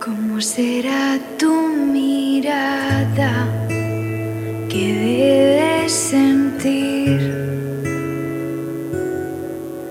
[0.00, 3.46] ¿Cómo será tu mirada
[4.68, 7.20] que debes sentir?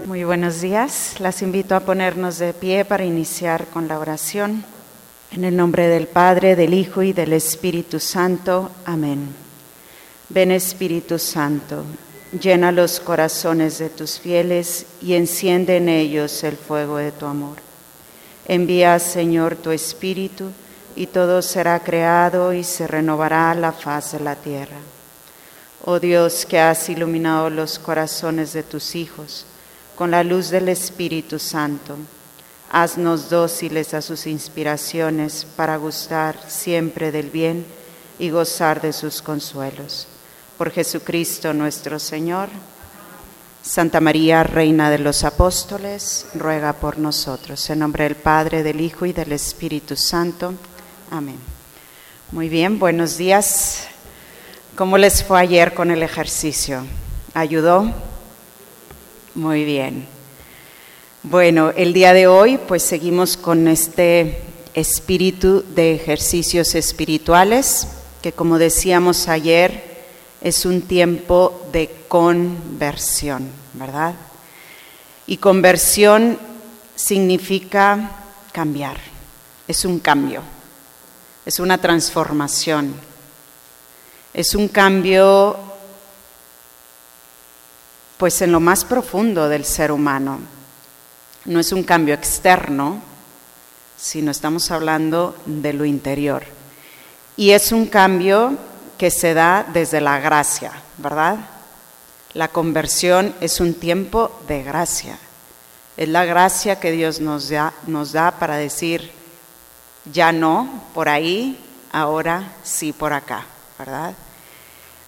[0.06, 1.16] Muy buenos días.
[1.20, 4.66] Las invito a ponernos de pie para iniciar con la oración.
[5.32, 8.72] En el nombre del Padre, del Hijo y del Espíritu Santo.
[8.84, 9.34] Amén.
[10.28, 11.86] Ven Espíritu Santo,
[12.38, 17.63] llena los corazones de tus fieles y enciende en ellos el fuego de tu amor.
[18.46, 20.52] Envía, Señor, tu Espíritu
[20.96, 24.78] y todo será creado y se renovará la faz de la tierra.
[25.86, 29.46] Oh Dios, que has iluminado los corazones de tus hijos
[29.96, 31.98] con la luz del Espíritu Santo,
[32.72, 37.66] haznos dóciles a sus inspiraciones para gustar siempre del bien
[38.18, 40.08] y gozar de sus consuelos.
[40.58, 42.50] Por Jesucristo nuestro Señor.
[43.64, 47.70] Santa María, Reina de los Apóstoles, ruega por nosotros.
[47.70, 50.54] En nombre del Padre, del Hijo y del Espíritu Santo.
[51.10, 51.38] Amén.
[52.34, 53.88] Muy bien, buenos días.
[54.76, 56.86] ¿Cómo les fue ayer con el ejercicio?
[57.34, 57.90] ¿Ayudó?
[59.34, 60.08] Muy bien.
[61.24, 64.42] Bueno, el día de hoy pues seguimos con este
[64.74, 67.88] espíritu de ejercicios espirituales
[68.22, 69.93] que como decíamos ayer,
[70.44, 74.14] es un tiempo de conversión, ¿verdad?
[75.26, 76.38] Y conversión
[76.96, 78.12] significa
[78.52, 78.98] cambiar,
[79.70, 80.42] es un cambio,
[81.46, 82.94] es una transformación,
[84.34, 85.58] es un cambio
[88.18, 90.40] pues en lo más profundo del ser humano.
[91.46, 93.02] No es un cambio externo,
[93.98, 96.44] sino estamos hablando de lo interior.
[97.36, 98.58] Y es un cambio
[99.04, 101.36] que se da desde la gracia, ¿verdad?
[102.36, 105.20] La conversión es un tiempo de gracia.
[105.98, 109.12] Es la gracia que Dios nos da, nos da para decir,
[110.06, 111.60] ya no por ahí,
[111.92, 113.46] ahora sí por acá,
[113.78, 114.14] ¿verdad?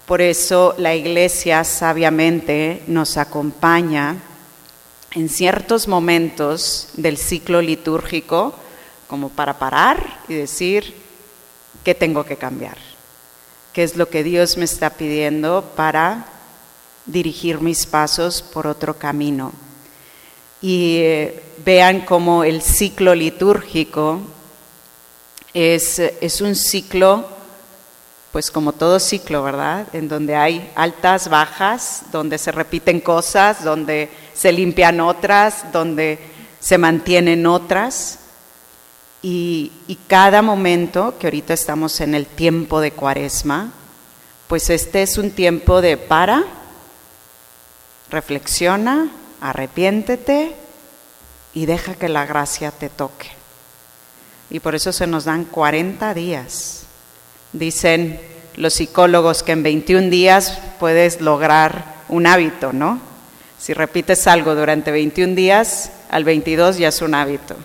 [0.06, 4.18] Por eso la iglesia sabiamente nos acompaña
[5.14, 8.56] en ciertos momentos del ciclo litúrgico
[9.08, 10.94] como para parar y decir,
[11.86, 12.85] ¿qué tengo que cambiar?
[13.76, 16.28] Qué es lo que Dios me está pidiendo para
[17.06, 19.52] dirigir mis pasos por otro camino.
[20.62, 24.22] Y eh, vean cómo el ciclo litúrgico
[25.54, 27.28] es, es un ciclo,
[28.32, 29.88] pues como todo ciclo, ¿verdad?
[29.92, 36.18] En donde hay altas, bajas, donde se repiten cosas, donde se limpian otras, donde
[36.62, 38.20] se mantienen otras.
[39.28, 39.72] Y,
[40.08, 43.72] cada momento, que ahorita estamos en el tiempo de cuaresma,
[44.48, 46.44] pues este es un tiempo de para,
[48.12, 49.10] reflexiona,
[49.42, 50.54] arrepiéntete
[51.56, 53.30] y deja que la gracia te toque.
[54.52, 56.84] Y por eso se nos dan 40 días.
[57.52, 58.22] Dicen
[58.58, 63.00] los psicólogos que en 21 días puedes lograr un hábito, ¿no?
[63.58, 67.56] Si repites algo durante 21 días, al 22 ya es un hábito.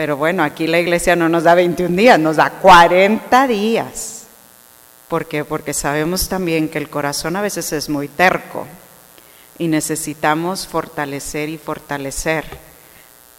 [0.00, 4.22] Pero bueno, aquí la iglesia no nos da 21 días, nos da 40 días.
[5.08, 5.44] ¿Por qué?
[5.44, 8.66] Porque sabemos también que el corazón a veces es muy terco
[9.58, 12.46] y necesitamos fortalecer y fortalecer.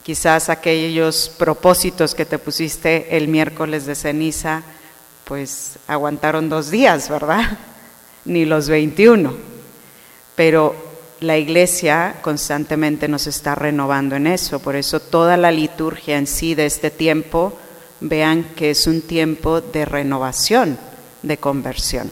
[0.03, 4.61] Quizás aquellos propósitos que te pusiste el miércoles de ceniza,
[5.25, 7.57] pues aguantaron dos días, ¿verdad?
[8.25, 9.33] Ni los 21.
[10.35, 10.90] Pero
[11.21, 16.55] la iglesia constantemente nos está renovando en eso, por eso toda la liturgia en sí
[16.55, 17.53] de este tiempo,
[17.99, 20.79] vean que es un tiempo de renovación,
[21.21, 22.11] de conversión.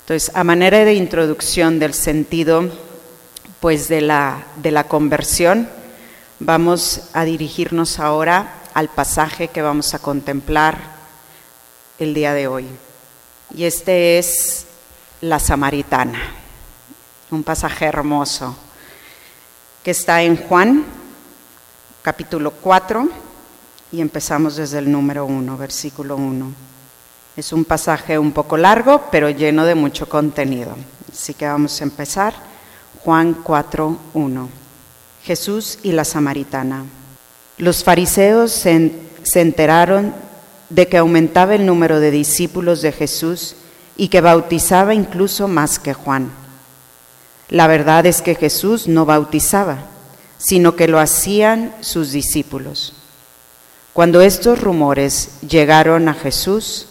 [0.00, 2.70] Entonces, a manera de introducción del sentido
[3.60, 5.68] pues de la, de la conversión,
[6.40, 10.78] vamos a dirigirnos ahora al pasaje que vamos a contemplar
[11.98, 12.66] el día de hoy.
[13.54, 14.66] Y este es
[15.20, 16.41] la samaritana
[17.32, 18.54] un pasaje hermoso
[19.82, 20.84] que está en Juan
[22.02, 23.08] capítulo 4
[23.90, 26.52] y empezamos desde el número 1, versículo 1.
[27.36, 30.76] Es un pasaje un poco largo, pero lleno de mucho contenido.
[31.10, 32.34] Así que vamos a empezar.
[33.02, 34.48] Juan 4, 1.
[35.24, 36.84] Jesús y la samaritana.
[37.56, 38.92] Los fariseos se,
[39.22, 40.14] se enteraron
[40.68, 43.56] de que aumentaba el número de discípulos de Jesús
[43.96, 46.41] y que bautizaba incluso más que Juan.
[47.52, 49.76] La verdad es que Jesús no bautizaba,
[50.38, 52.94] sino que lo hacían sus discípulos.
[53.92, 56.88] Cuando estos rumores llegaron a Jesús,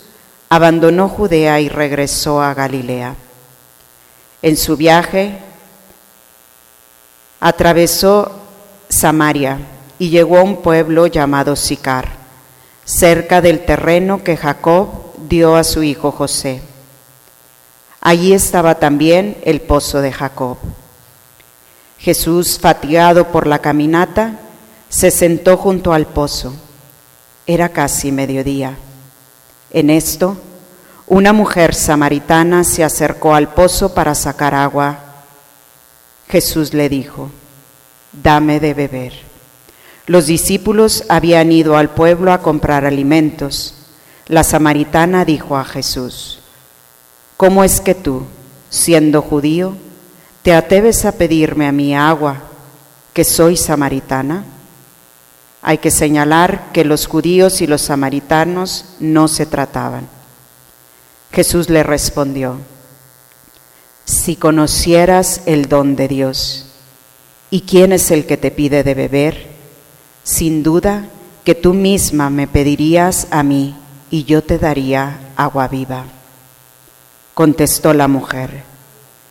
[0.50, 3.16] abandonó Judea y regresó a Galilea.
[4.44, 5.40] En su viaje
[7.40, 8.32] atravesó
[8.88, 9.58] Samaria
[9.98, 12.08] y llegó a un pueblo llamado Sicar,
[12.86, 14.90] cerca del terreno que Jacob
[15.28, 16.62] dio a su hijo José.
[18.02, 20.58] Allí estaba también el pozo de Jacob.
[22.00, 24.40] Jesús, fatigado por la caminata,
[24.90, 26.56] se sentó junto al pozo.
[27.46, 28.76] Era casi mediodía.
[29.70, 30.36] En esto,
[31.06, 34.98] una mujer samaritana se acercó al pozo para sacar agua.
[36.28, 37.30] Jesús le dijo,
[38.12, 39.14] dame de beber.
[40.08, 43.76] Los discípulos habían ido al pueblo a comprar alimentos.
[44.28, 46.41] La samaritana dijo a Jesús,
[47.42, 48.22] ¿cómo es que tú,
[48.70, 49.76] siendo judío,
[50.44, 52.44] te atreves a pedirme a mí agua,
[53.14, 54.46] que soy samaritana?
[55.64, 60.08] Hay que señalar que los judíos y los samaritanos no se trataban.
[61.32, 62.58] Jesús le respondió,
[64.06, 66.68] si conocieras el don de Dios,
[67.50, 69.48] ¿y quién es el que te pide de beber?
[70.24, 71.08] Sin duda
[71.44, 73.76] que tú misma me pedirías a mí
[74.12, 76.21] y yo te daría agua viva.
[77.34, 78.64] Contestó la mujer,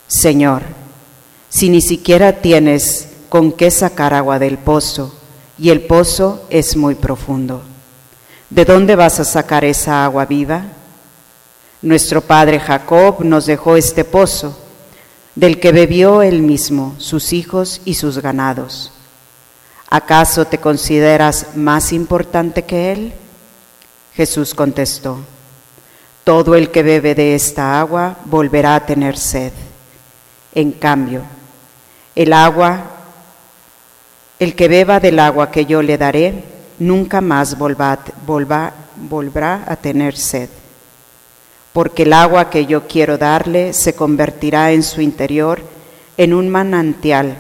[0.09, 0.63] Señor,
[1.49, 5.15] si ni siquiera tienes con qué sacar agua del pozo
[5.59, 7.63] y el pozo es muy profundo,
[8.49, 10.65] ¿de dónde vas a sacar esa agua viva?
[11.83, 14.59] Nuestro padre Jacob nos dejó este pozo,
[15.35, 18.93] del que bebió él mismo, sus hijos y sus ganados.
[19.89, 23.13] ¿Acaso te consideras más importante que él?
[24.15, 25.19] Jesús contestó,
[26.25, 29.53] todo el que bebe de esta agua volverá a tener sed.
[30.55, 31.23] En cambio,
[32.15, 32.83] el agua,
[34.39, 36.45] el que beba del agua que yo le daré,
[36.79, 40.49] nunca más volverá a tener sed,
[41.73, 45.63] porque el agua que yo quiero darle se convertirá en su interior
[46.17, 47.37] en un manantial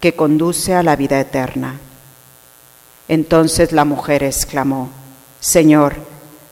[0.00, 1.78] que conduce a la vida eterna.
[3.08, 4.90] Entonces la mujer exclamó,
[5.40, 5.94] Señor,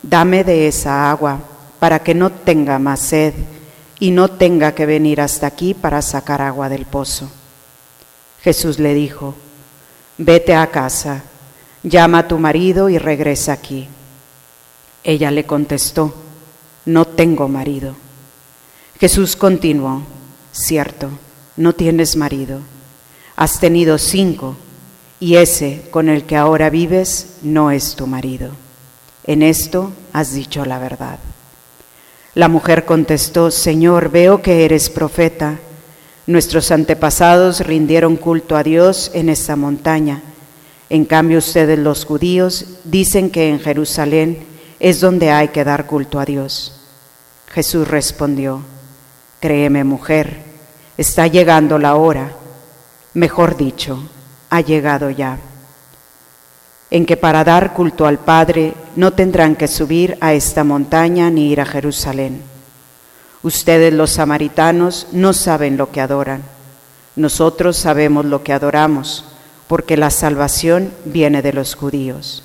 [0.02, 1.40] dame de esa agua
[1.84, 3.34] para que no tenga más sed
[4.00, 7.30] y no tenga que venir hasta aquí para sacar agua del pozo.
[8.40, 9.34] Jesús le dijo,
[10.16, 11.24] vete a casa,
[11.82, 13.86] llama a tu marido y regresa aquí.
[15.02, 16.14] Ella le contestó,
[16.86, 17.94] no tengo marido.
[18.98, 20.04] Jesús continuó,
[20.52, 21.10] cierto,
[21.58, 22.60] no tienes marido,
[23.36, 24.56] has tenido cinco
[25.20, 28.52] y ese con el que ahora vives no es tu marido.
[29.24, 31.18] En esto has dicho la verdad.
[32.34, 35.58] La mujer contestó, Señor, veo que eres profeta.
[36.26, 40.20] Nuestros antepasados rindieron culto a Dios en esta montaña.
[40.90, 44.44] En cambio ustedes los judíos dicen que en Jerusalén
[44.80, 46.80] es donde hay que dar culto a Dios.
[47.52, 48.62] Jesús respondió,
[49.40, 50.38] Créeme mujer,
[50.96, 52.32] está llegando la hora,
[53.12, 54.02] mejor dicho,
[54.50, 55.38] ha llegado ya,
[56.94, 61.50] en que para dar culto al Padre no tendrán que subir a esta montaña ni
[61.50, 62.40] ir a Jerusalén.
[63.42, 66.44] Ustedes los samaritanos no saben lo que adoran,
[67.16, 69.24] nosotros sabemos lo que adoramos,
[69.66, 72.44] porque la salvación viene de los judíos.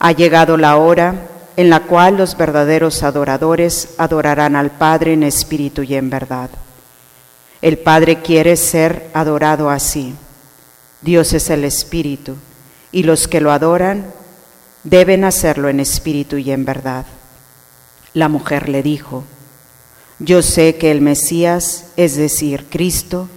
[0.00, 5.84] Ha llegado la hora en la cual los verdaderos adoradores adorarán al Padre en espíritu
[5.84, 6.50] y en verdad.
[7.62, 10.16] El Padre quiere ser adorado así.
[11.02, 12.34] Dios es el Espíritu,
[12.92, 14.12] y los que lo adoran
[14.84, 17.06] deben hacerlo en espíritu y en verdad.
[18.14, 19.24] La mujer le dijo,
[20.18, 23.28] yo sé que el Mesías, es decir, Cristo,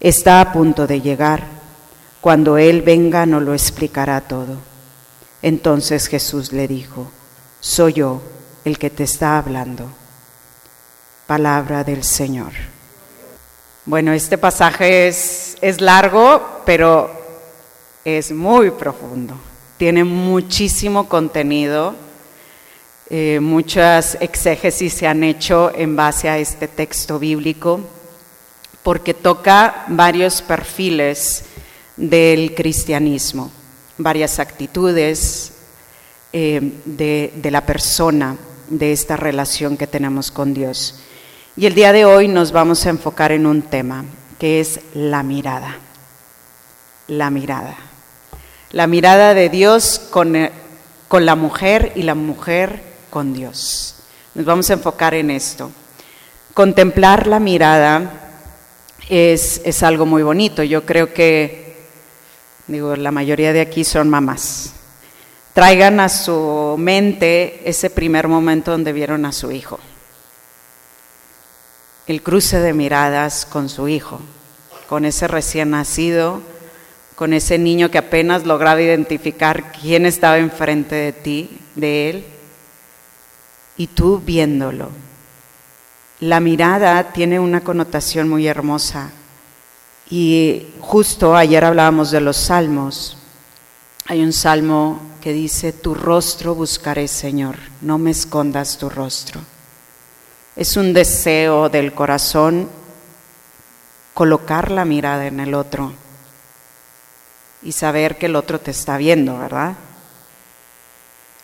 [0.00, 1.44] está a punto de llegar.
[2.20, 4.58] Cuando Él venga nos lo explicará todo.
[5.42, 7.10] Entonces Jesús le dijo,
[7.60, 8.22] soy yo
[8.64, 9.90] el que te está hablando.
[11.26, 12.52] Palabra del Señor.
[13.84, 17.23] Bueno, este pasaje es, es largo, pero
[18.04, 19.34] es muy profundo.
[19.78, 21.94] Tiene muchísimo contenido.
[23.10, 27.80] Eh, muchas exégesis se han hecho en base a este texto bíblico
[28.82, 31.44] porque toca varios perfiles
[31.96, 33.50] del cristianismo,
[33.98, 35.52] varias actitudes
[36.32, 38.36] eh, de, de la persona,
[38.68, 41.00] de esta relación que tenemos con Dios.
[41.56, 44.04] Y el día de hoy nos vamos a enfocar en un tema
[44.38, 45.78] que es la mirada.
[47.06, 47.93] La mirada.
[48.74, 50.50] La mirada de Dios con, eh,
[51.06, 53.94] con la mujer y la mujer con Dios.
[54.34, 55.70] Nos vamos a enfocar en esto.
[56.54, 58.10] Contemplar la mirada
[59.08, 60.64] es, es algo muy bonito.
[60.64, 61.86] Yo creo que,
[62.66, 64.72] digo, la mayoría de aquí son mamás.
[65.52, 69.78] Traigan a su mente ese primer momento donde vieron a su hijo
[72.06, 74.20] el cruce de miradas con su hijo,
[74.88, 76.42] con ese recién nacido,
[77.14, 82.24] con ese niño que apenas lograba identificar quién estaba enfrente de ti, de él,
[83.76, 84.90] y tú viéndolo.
[86.20, 89.10] La mirada tiene una connotación muy hermosa.
[90.10, 93.16] Y justo ayer hablábamos de los salmos.
[94.06, 99.40] Hay un salmo que dice, tu rostro buscaré, Señor, no me escondas tu rostro.
[100.56, 102.68] Es un deseo del corazón
[104.12, 105.92] colocar la mirada en el otro
[107.64, 109.74] y saber que el otro te está viendo, ¿verdad?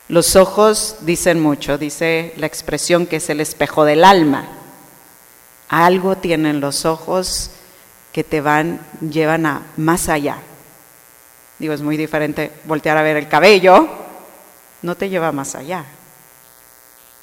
[0.09, 4.47] Los ojos dicen mucho, dice la expresión que es el espejo del alma.
[5.69, 7.53] Algo tienen los ojos
[8.12, 10.39] que te van, llevan a más allá.
[11.59, 13.89] Digo, es muy diferente voltear a ver el cabello,
[14.83, 15.85] no te lleva más allá.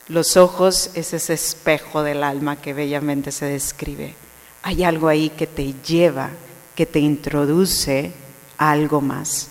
[0.08, 4.16] Los ojos es ese espejo del alma que bellamente se describe.
[4.63, 6.30] Hay algo ahí que te lleva,
[6.74, 8.13] que te introduce
[8.58, 9.50] algo más.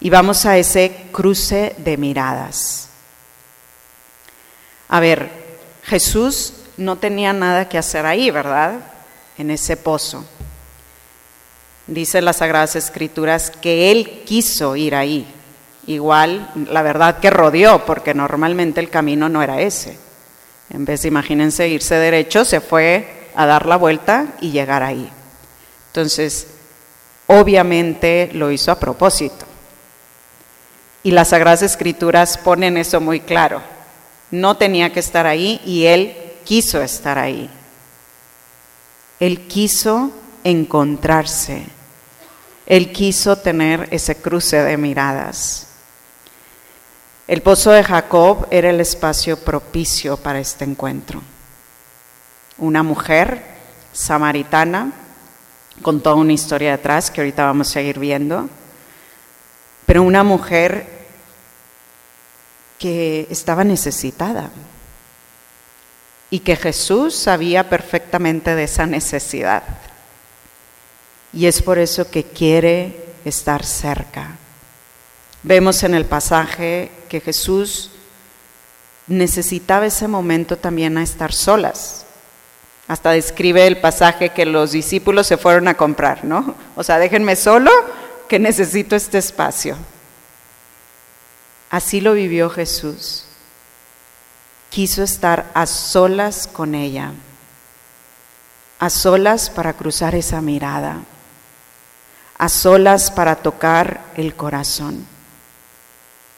[0.00, 2.88] Y vamos a ese cruce de miradas.
[4.88, 5.30] A ver,
[5.84, 8.80] Jesús no tenía nada que hacer ahí, ¿verdad?
[9.38, 10.24] En ese pozo.
[11.86, 15.26] Dice las Sagradas Escrituras que Él quiso ir ahí.
[15.86, 19.98] Igual, la verdad que rodeó, porque normalmente el camino no era ese.
[20.70, 25.10] En vez de, imagínense, irse derecho, se fue a dar la vuelta y llegar ahí.
[25.88, 26.46] Entonces,
[27.26, 29.46] obviamente lo hizo a propósito.
[31.02, 33.62] Y las Sagradas Escrituras ponen eso muy claro.
[34.30, 37.50] No tenía que estar ahí y él quiso estar ahí.
[39.20, 40.10] Él quiso
[40.42, 41.66] encontrarse.
[42.66, 45.68] Él quiso tener ese cruce de miradas.
[47.26, 51.22] El pozo de Jacob era el espacio propicio para este encuentro.
[52.58, 53.42] Una mujer
[53.92, 54.92] samaritana,
[55.82, 58.48] con toda una historia detrás que ahorita vamos a seguir viendo,
[59.86, 60.86] pero una mujer
[62.78, 64.50] que estaba necesitada
[66.30, 69.62] y que Jesús sabía perfectamente de esa necesidad.
[71.32, 74.36] Y es por eso que quiere estar cerca.
[75.42, 77.90] Vemos en el pasaje que Jesús
[79.06, 82.03] necesitaba ese momento también a estar solas.
[82.86, 86.54] Hasta describe el pasaje que los discípulos se fueron a comprar, ¿no?
[86.76, 87.70] O sea, déjenme solo
[88.28, 89.76] que necesito este espacio.
[91.70, 93.24] Así lo vivió Jesús.
[94.68, 97.12] Quiso estar a solas con ella,
[98.78, 100.98] a solas para cruzar esa mirada,
[102.36, 105.06] a solas para tocar el corazón.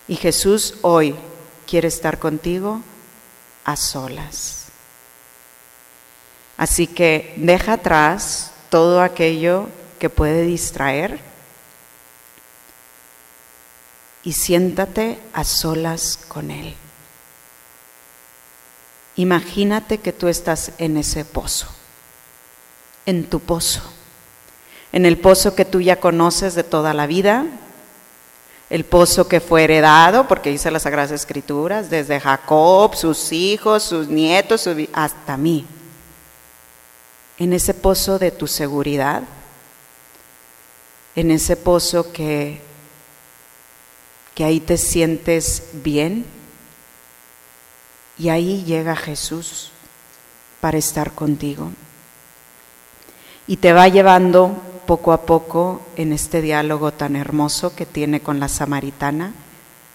[0.07, 1.17] Y Jesús hoy
[1.67, 2.83] quiere estar contigo
[3.65, 4.66] a solas.
[6.57, 11.21] Así que deja atrás todo aquello que puede distraer
[14.23, 16.75] y siéntate a solas con Él.
[19.17, 21.69] Imagínate que tú estás en ese pozo,
[23.07, 23.83] en tu pozo,
[24.93, 27.47] en el pozo que tú ya conoces de toda la vida,
[28.69, 34.09] el pozo que fue heredado, porque dice las Sagradas Escrituras, desde Jacob, sus hijos, sus
[34.09, 35.67] nietos, hasta mí.
[37.39, 39.23] En ese pozo de tu seguridad,
[41.15, 42.61] en ese pozo que,
[44.35, 46.25] que ahí te sientes bien,
[48.19, 49.71] y ahí llega Jesús
[50.61, 51.71] para estar contigo.
[53.47, 58.41] Y te va llevando poco a poco en este diálogo tan hermoso que tiene con
[58.41, 59.33] la samaritana,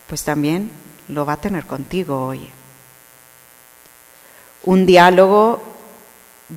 [0.07, 0.71] pues también
[1.07, 2.49] lo va a tener contigo hoy.
[4.63, 5.61] Un diálogo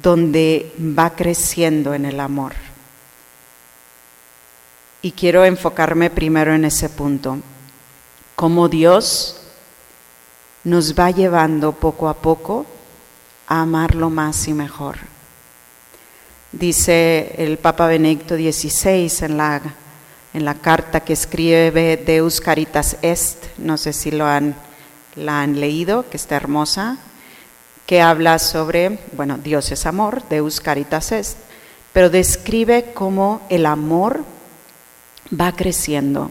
[0.02, 2.52] donde va creciendo en el amor.
[5.02, 7.38] Y quiero enfocarme primero en ese punto,
[8.34, 9.40] cómo Dios
[10.64, 12.66] nos va llevando poco a poco
[13.46, 14.96] a amarlo más y mejor.
[16.50, 19.60] Dice el Papa Benedicto XVI en la,
[20.32, 24.54] en la carta que escribe Deus Caritas Est, no sé si lo han,
[25.16, 26.98] la han leído, que está hermosa,
[27.86, 31.38] que habla sobre, bueno, Dios es amor, Deus Caritas Est,
[31.92, 34.24] pero describe cómo el amor
[35.38, 36.30] va creciendo.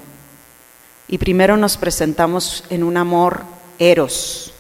[1.08, 3.44] Y primero nos presentamos en un amor
[3.78, 4.54] eros.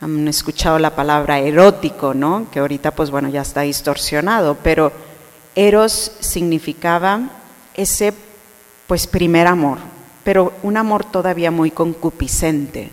[0.00, 2.48] Han escuchado la palabra erótico, ¿no?
[2.50, 4.92] Que ahorita pues bueno ya está distorsionado, pero
[5.54, 7.20] eros significaba
[7.74, 8.12] ese
[8.86, 9.78] pues primer amor,
[10.24, 12.90] pero un amor todavía muy concupiscente.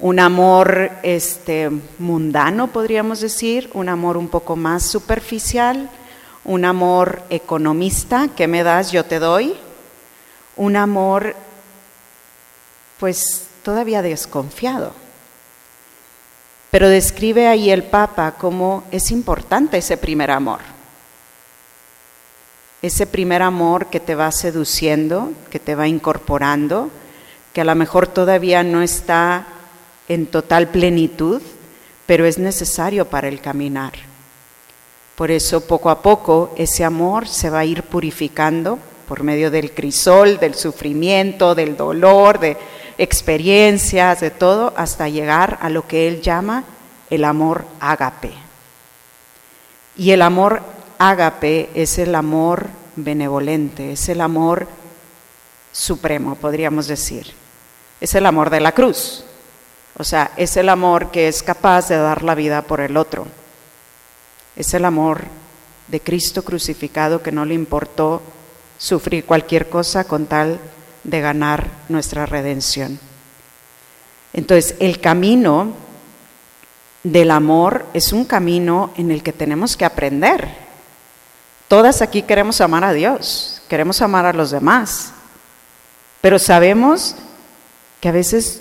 [0.00, 5.90] Un amor este mundano, podríamos decir, un amor un poco más superficial,
[6.44, 8.92] un amor economista, ¿qué me das?
[8.92, 9.56] Yo te doy.
[10.54, 11.34] Un amor,
[13.00, 14.92] pues todavía desconfiado.
[16.70, 20.60] Pero describe ahí el Papa cómo es importante ese primer amor.
[22.82, 26.88] Ese primer amor que te va seduciendo, que te va incorporando,
[27.52, 29.46] que a lo mejor todavía no está
[30.08, 31.42] en total plenitud,
[32.06, 33.92] pero es necesario para el caminar.
[35.14, 39.72] Por eso poco a poco ese amor se va a ir purificando por medio del
[39.72, 42.56] crisol, del sufrimiento, del dolor, de
[42.98, 46.64] experiencias, de todo, hasta llegar a lo que él llama
[47.10, 48.32] el amor ágape.
[49.96, 50.62] Y el amor
[50.98, 54.68] ágape es el amor benevolente, es el amor
[55.72, 57.32] supremo, podríamos decir.
[58.00, 59.24] Es el amor de la cruz.
[59.98, 63.26] O sea, es el amor que es capaz de dar la vida por el otro.
[64.54, 65.24] Es el amor
[65.88, 68.22] de Cristo crucificado que no le importó
[68.78, 70.60] sufrir cualquier cosa con tal
[71.02, 73.00] de ganar nuestra redención.
[74.32, 75.72] Entonces, el camino
[77.02, 80.48] del amor es un camino en el que tenemos que aprender.
[81.66, 85.12] Todas aquí queremos amar a Dios, queremos amar a los demás,
[86.20, 87.16] pero sabemos
[88.00, 88.60] que a veces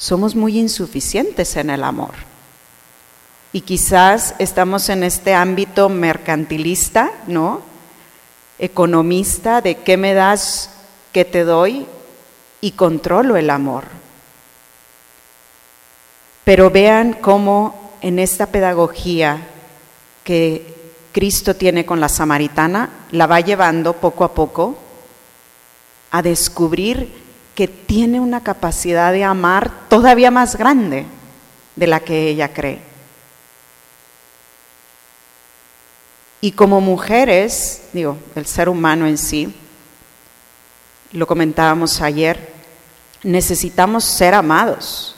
[0.00, 2.14] somos muy insuficientes en el amor.
[3.52, 7.60] Y quizás estamos en este ámbito mercantilista, ¿no?
[8.58, 10.70] Economista, de qué me das,
[11.12, 11.86] qué te doy,
[12.62, 13.84] y controlo el amor.
[16.44, 19.48] Pero vean cómo en esta pedagogía
[20.24, 24.78] que Cristo tiene con la samaritana, la va llevando poco a poco
[26.10, 27.29] a descubrir
[27.60, 31.04] que tiene una capacidad de amar todavía más grande
[31.76, 32.80] de la que ella cree.
[36.40, 39.54] Y como mujeres, digo, el ser humano en sí,
[41.12, 42.50] lo comentábamos ayer,
[43.24, 45.14] necesitamos ser amados,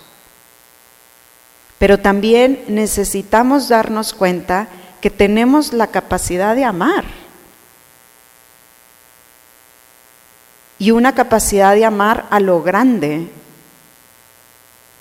[1.79, 4.67] pero también necesitamos darnos cuenta
[5.01, 7.05] que tenemos la capacidad de amar.
[10.83, 13.31] Y una capacidad de amar a lo grande,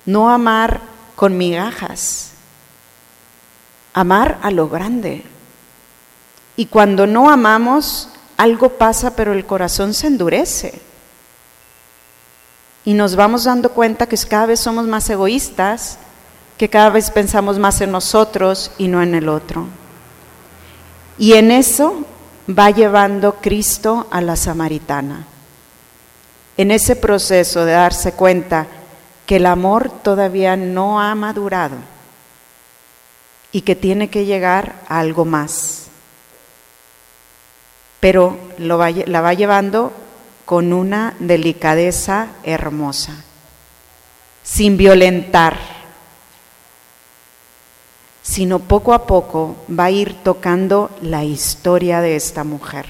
[0.06, 0.80] no amar
[1.16, 2.34] con migajas,
[3.92, 5.24] amar a lo grande.
[6.54, 10.80] Y cuando no amamos, algo pasa, pero el corazón se endurece.
[12.84, 15.98] Y nos vamos dando cuenta que cada vez somos más egoístas,
[16.58, 19.66] que cada vez pensamos más en nosotros y no en el otro.
[21.18, 22.04] Y en eso
[22.48, 25.26] va llevando Cristo a la samaritana
[26.56, 28.66] en ese proceso de darse cuenta
[29.26, 31.76] que el amor todavía no ha madurado
[33.52, 35.86] y que tiene que llegar a algo más.
[38.00, 39.92] Pero la va llevando
[40.44, 43.24] con una delicadeza hermosa,
[44.42, 45.56] sin violentar,
[48.22, 52.86] sino poco a poco va a ir tocando la historia de esta mujer.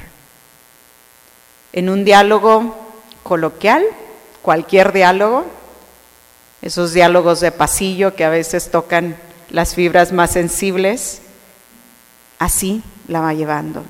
[1.72, 2.81] En un diálogo
[3.22, 3.84] coloquial,
[4.42, 5.46] cualquier diálogo,
[6.60, 9.16] esos diálogos de pasillo que a veces tocan
[9.50, 11.22] las fibras más sensibles,
[12.38, 13.84] así la va llevando.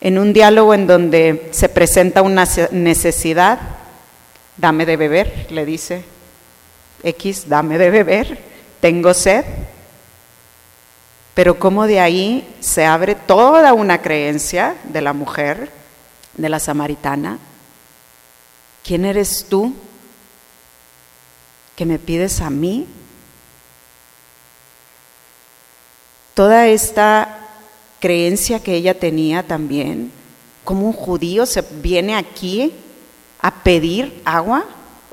[0.00, 3.58] En un diálogo en donde se presenta una necesidad,
[4.56, 6.04] dame de beber, le dice
[7.02, 8.38] X, dame de beber,
[8.80, 9.44] tengo sed.
[11.34, 15.70] Pero como de ahí se abre toda una creencia de la mujer
[16.36, 17.38] de la samaritana,
[18.82, 19.74] ¿quién eres tú
[21.76, 22.86] que me pides a mí?
[26.34, 27.48] Toda esta
[28.00, 30.10] creencia que ella tenía también,
[30.64, 32.72] como un judío se viene aquí
[33.40, 34.64] a pedir agua,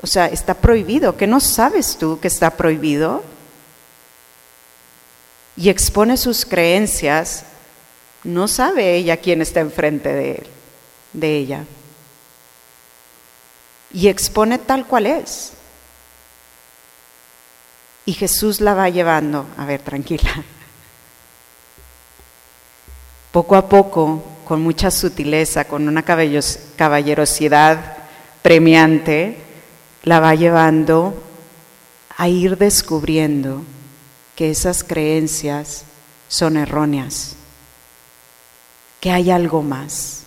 [0.02, 3.22] o sea, está prohibido, ¿qué no sabes tú que está prohibido?
[5.56, 7.44] Y expone sus creencias,
[8.24, 10.46] no sabe ella quién está enfrente de él
[11.12, 11.64] de ella.
[13.92, 15.52] Y expone tal cual es.
[18.04, 20.30] Y Jesús la va llevando, a ver, tranquila.
[23.32, 27.96] Poco a poco, con mucha sutileza, con una caballerosidad
[28.42, 29.38] premiante,
[30.02, 31.14] la va llevando
[32.16, 33.62] a ir descubriendo
[34.36, 35.84] que esas creencias
[36.28, 37.36] son erróneas,
[39.00, 40.22] que hay algo más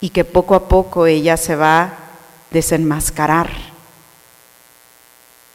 [0.00, 1.94] y que poco a poco ella se va a
[2.50, 3.50] desenmascarar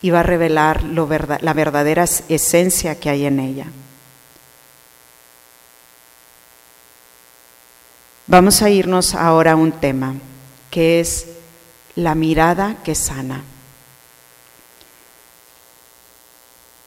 [0.01, 3.65] y va a revelar la verdadera esencia que hay en ella.
[8.27, 10.15] Vamos a irnos ahora a un tema
[10.71, 11.27] que es
[11.95, 13.43] la mirada que sana.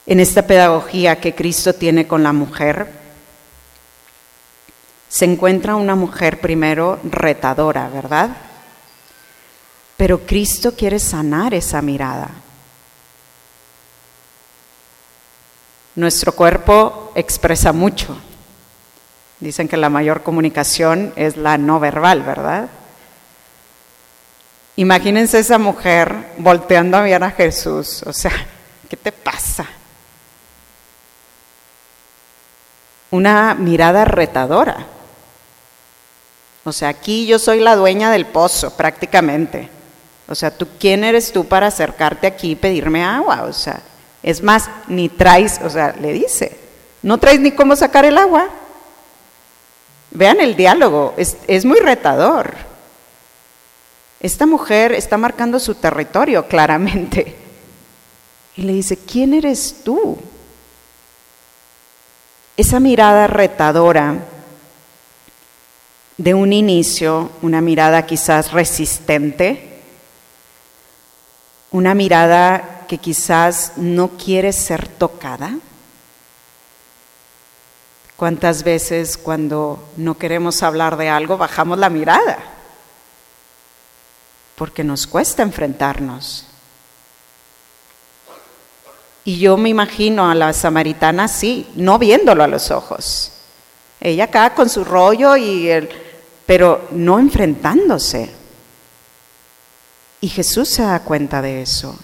[0.07, 2.98] En esta pedagogía que Cristo tiene con la mujer,
[5.09, 8.31] se encuentra una mujer primero retadora, ¿verdad?
[9.97, 12.31] Pero Cristo quiere sanar esa mirada.
[15.97, 18.17] Nuestro cuerpo expresa mucho.
[19.41, 22.69] Dicen que la mayor comunicación es la no verbal, ¿verdad?
[24.77, 28.05] Imagínense esa mujer volteando a ver a Jesús.
[28.05, 28.31] O sea,
[28.89, 29.67] ¿qué te pasa?
[33.11, 34.98] Una mirada retadora.
[36.65, 39.71] O sea, aquí yo soy la dueña del pozo, prácticamente.
[40.29, 43.45] O sea, ¿tú quién eres tú para acercarte aquí y pedirme agua?
[43.45, 43.81] O sea,
[44.23, 46.59] es más, ni traes, o sea, le dice,
[47.03, 48.49] no traes ni cómo sacar el agua.
[50.11, 52.55] Vean el diálogo, es, es muy retador.
[54.21, 57.37] Esta mujer está marcando su territorio claramente.
[58.57, 60.19] Y le dice, ¿quién eres tú?
[62.57, 64.17] Esa mirada retadora
[66.19, 69.81] de un inicio, una mirada quizás resistente,
[71.71, 75.53] una mirada que quizás no quiere ser tocada?
[78.17, 82.39] ¿Cuántas veces cuando no queremos hablar de algo bajamos la mirada?
[84.57, 86.47] Porque nos cuesta enfrentarnos.
[89.25, 93.33] Y yo me imagino a la samaritana así, no viéndolo a los ojos.
[94.01, 96.08] Ella acá con su rollo y el,
[96.49, 98.33] pero no enfrentándose.
[100.21, 101.97] Y Jesús se da cuenta de eso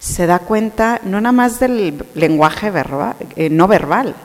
[0.00, 4.16] se da cuenta no nada más del lenguaje verbal, eh, no verbal,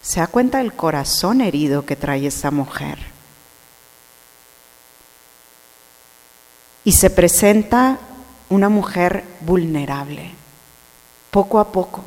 [0.00, 2.98] se da cuenta del corazón herido que trae esa mujer.
[6.82, 7.98] Y se presenta
[8.48, 10.32] una mujer vulnerable.
[11.30, 12.02] Poco a poco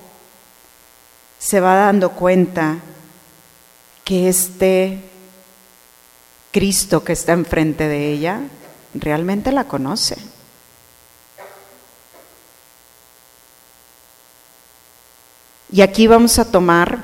[1.38, 2.80] se va dando cuenta
[4.04, 5.12] que este
[6.54, 8.40] Cristo que está enfrente de ella
[8.94, 10.16] realmente la conoce
[15.74, 17.00] Y aquí vamos a tomar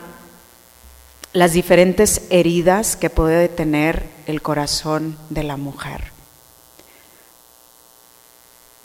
[1.33, 6.11] las diferentes heridas que puede tener el corazón de la mujer.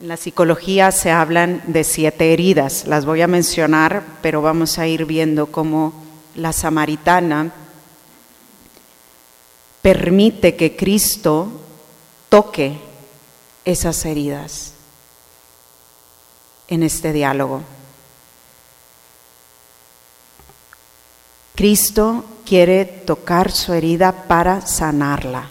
[0.01, 4.87] En la psicología se hablan de siete heridas, las voy a mencionar, pero vamos a
[4.87, 5.93] ir viendo cómo
[6.33, 7.51] la samaritana
[9.85, 11.47] permite que Cristo
[12.27, 12.75] toque
[13.65, 14.71] esas heridas
[16.67, 17.61] en este diálogo.
[21.53, 25.49] Cristo quiere tocar su herida para sanarla,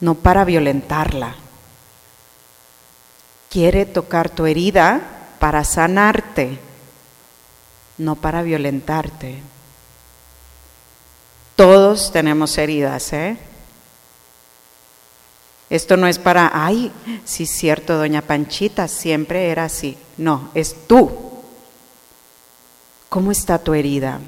[0.00, 1.36] no para violentarla.
[3.50, 5.00] Quiere tocar tu herida
[5.38, 6.58] para sanarte,
[7.98, 9.57] no para violentarte.
[11.58, 13.36] Todos tenemos heridas, ¿eh?
[15.70, 16.92] Esto no es para, ay,
[17.24, 19.98] sí es cierto, doña Panchita siempre era así.
[20.16, 21.10] No, es tú
[23.08, 24.20] ¿Cómo está tu herida?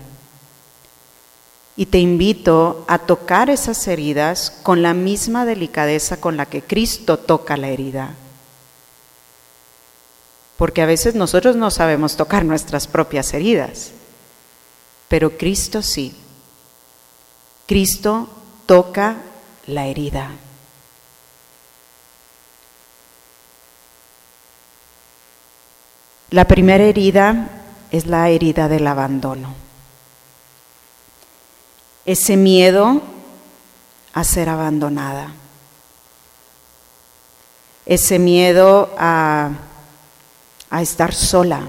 [1.77, 7.17] Y te invito a tocar esas heridas con la misma delicadeza con la que Cristo
[7.17, 8.15] toca la herida.
[10.57, 13.93] Porque a veces nosotros no sabemos tocar nuestras propias heridas,
[15.07, 16.20] pero Cristo sí.
[17.71, 18.29] Cristo
[18.67, 19.19] toca
[19.69, 20.33] la herida.
[26.31, 27.49] La primera herida
[27.93, 29.55] es la herida del abandono.
[32.05, 33.03] Ese miedo
[34.15, 35.31] a ser abandonada.
[37.87, 39.53] Ese miedo a,
[40.81, 41.63] estar sola.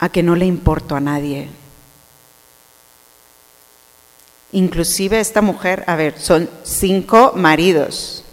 [0.00, 1.61] A que no le importo a nadie.
[4.52, 8.24] Inclusive esta mujer, a ver, son cinco maridos.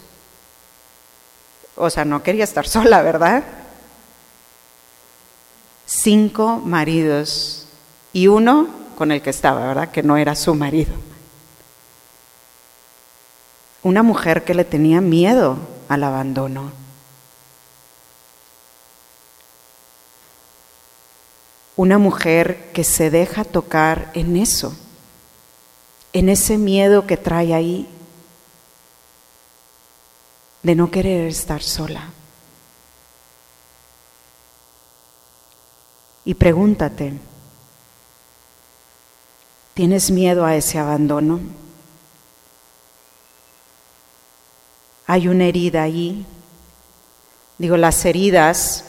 [1.75, 3.43] O sea, no quería estar sola, ¿verdad?
[5.89, 7.65] cinco maridos
[8.13, 9.89] y uno con el que estaba, ¿verdad?
[9.89, 10.93] Que no era su marido.
[13.81, 16.71] Una mujer que le tenía miedo al abandono.
[21.75, 24.75] Una mujer que se deja tocar en eso,
[26.13, 27.87] en ese miedo que trae ahí
[30.63, 32.09] de no querer estar sola.
[36.25, 37.13] Y pregúntate,
[39.79, 41.39] ¿Tienes miedo a ese abandono?
[45.07, 46.25] Hay una herida ahí.
[47.57, 48.83] Digo, las heridas,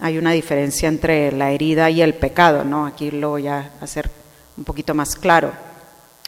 [0.00, 2.86] hay una diferencia entre la herida y el pecado, ¿no?
[2.86, 4.10] Aquí lo voy a hacer
[4.56, 5.52] un poquito más claro.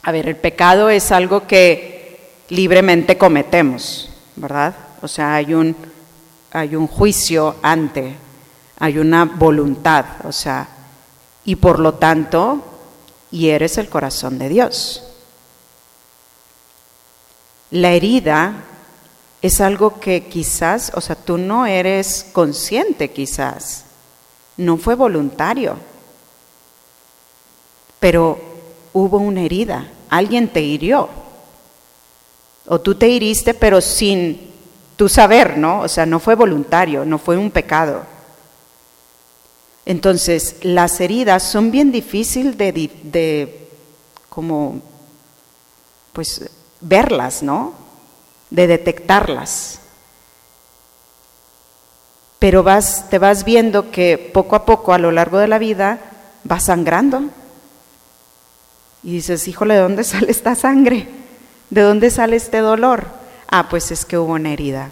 [0.06, 4.72] A ver, el pecado es algo que libremente cometemos, ¿verdad?
[5.02, 5.74] O sea, hay un,
[6.52, 8.14] hay un juicio ante,
[8.78, 10.68] hay una voluntad, o sea,
[11.44, 12.64] y por lo tanto,
[13.32, 15.02] y eres el corazón de Dios.
[17.72, 18.62] La herida
[19.42, 23.86] es algo que quizás, o sea, tú no eres consciente quizás,
[24.56, 25.76] no fue voluntario,
[27.98, 28.38] pero
[28.92, 31.08] hubo una herida, alguien te hirió,
[32.66, 34.50] o tú te hiriste pero sin
[34.96, 35.80] tu saber, ¿no?
[35.80, 38.02] O sea, no fue voluntario, no fue un pecado.
[39.84, 42.72] Entonces, las heridas son bien difíciles de,
[43.04, 43.68] de
[44.28, 44.80] como,
[46.12, 47.74] pues, verlas, ¿no?
[48.50, 49.80] De detectarlas.
[52.38, 56.00] Pero vas, te vas viendo que poco a poco, a lo largo de la vida,
[56.42, 57.22] vas sangrando.
[59.06, 61.08] Y dices, híjole, ¿de dónde sale esta sangre?
[61.70, 63.06] ¿De dónde sale este dolor?
[63.48, 64.90] Ah, pues es que hubo una herida.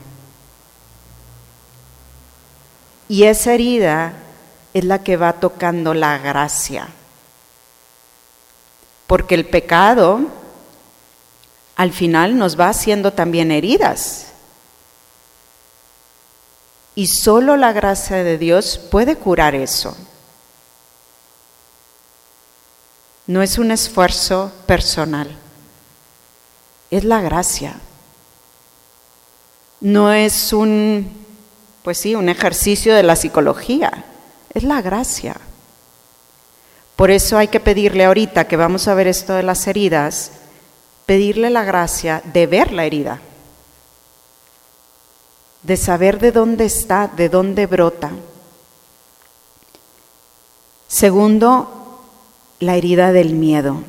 [3.08, 4.12] Y esa herida
[4.72, 6.86] es la que va tocando la gracia.
[9.08, 10.20] Porque el pecado
[11.74, 14.28] al final nos va haciendo también heridas.
[16.94, 19.96] Y solo la gracia de Dios puede curar eso.
[23.26, 25.28] No es un esfuerzo personal,
[26.90, 27.76] es la gracia.
[29.80, 31.10] No es un,
[31.82, 34.04] pues sí, un ejercicio de la psicología
[34.54, 35.36] es la gracia.
[36.96, 40.30] Por eso hay que pedirle ahorita que vamos a ver esto de las heridas,
[41.06, 43.20] pedirle la gracia de ver la herida,
[45.62, 48.12] de saber de dónde está, de dónde brota.
[50.86, 51.73] Segundo,
[52.66, 53.82] la herida del miedo.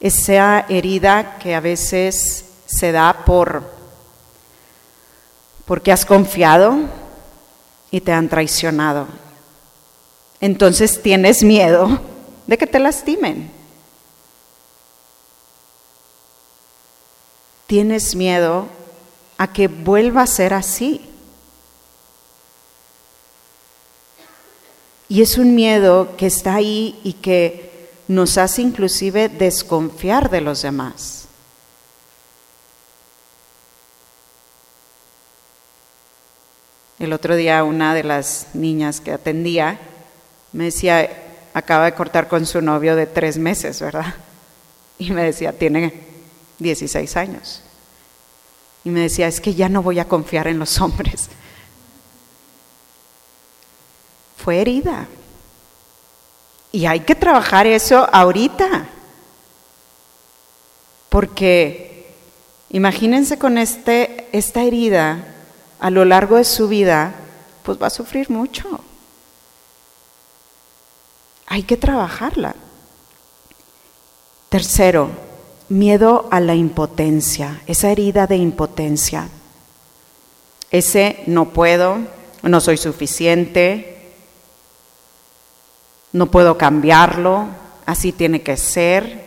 [0.00, 3.78] Esa herida que a veces se da por
[5.66, 6.88] porque has confiado,
[7.90, 9.06] y te han traicionado.
[10.40, 12.00] Entonces tienes miedo
[12.46, 13.50] de que te lastimen.
[17.66, 18.66] Tienes miedo
[19.38, 21.08] a que vuelva a ser así.
[25.10, 30.62] Y es un miedo que está ahí y que nos hace inclusive desconfiar de los
[30.62, 31.26] demás.
[37.00, 39.80] El otro día una de las niñas que atendía
[40.52, 41.10] me decía,
[41.54, 44.14] acaba de cortar con su novio de tres meses, ¿verdad?
[44.96, 45.92] Y me decía, tiene
[46.60, 47.62] 16 años.
[48.84, 51.30] Y me decía, es que ya no voy a confiar en los hombres.
[54.42, 55.06] Fue herida.
[56.72, 58.86] Y hay que trabajar eso ahorita.
[61.08, 62.14] Porque
[62.70, 65.24] imagínense con este, esta herida
[65.78, 67.14] a lo largo de su vida,
[67.64, 68.80] pues va a sufrir mucho.
[71.46, 72.54] Hay que trabajarla.
[74.48, 75.10] Tercero,
[75.68, 79.28] miedo a la impotencia, esa herida de impotencia.
[80.70, 81.98] Ese no puedo,
[82.42, 83.99] no soy suficiente,
[86.12, 87.46] no puedo cambiarlo,
[87.86, 89.24] así tiene que ser,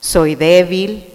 [0.00, 1.10] soy débil,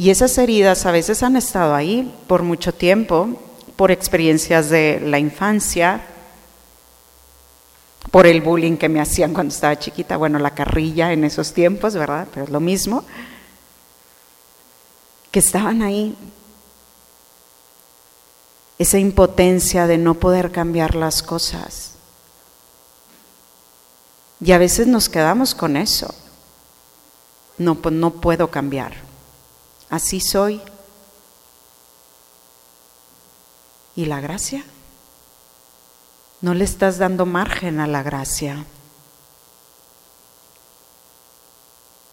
[0.00, 3.30] Y esas heridas a veces han estado ahí por mucho tiempo,
[3.74, 6.02] por experiencias de la infancia,
[8.12, 11.94] por el bullying que me hacían cuando estaba chiquita, bueno, la carrilla en esos tiempos,
[11.94, 12.28] ¿verdad?
[12.32, 13.04] Pero es lo mismo,
[15.32, 16.14] que estaban ahí.
[18.78, 21.92] Esa impotencia de no poder cambiar las cosas.
[24.40, 26.14] Y a veces nos quedamos con eso.
[27.58, 29.08] No, pues no puedo cambiar
[29.90, 30.60] así soy.
[33.96, 34.64] ¿Y la gracia?
[36.40, 38.64] No le estás dando margen a la gracia.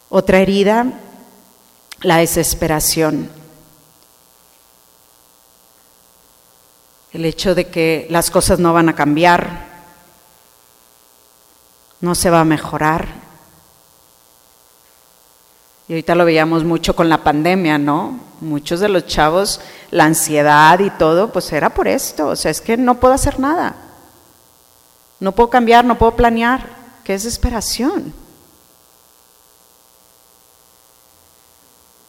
[0.09, 0.99] Otra herida,
[2.01, 3.29] la desesperación.
[7.15, 9.67] El hecho de que las cosas no van a cambiar,
[12.01, 13.07] no se va a mejorar,
[15.87, 18.19] y ahorita lo veíamos mucho con la pandemia, ¿no?
[18.41, 22.59] Muchos de los chavos, la ansiedad y todo, pues era por esto, o sea, es
[22.59, 23.77] que no puedo hacer nada.
[25.21, 26.67] No puedo cambiar, no puedo planear.
[27.05, 28.13] Qué desesperación.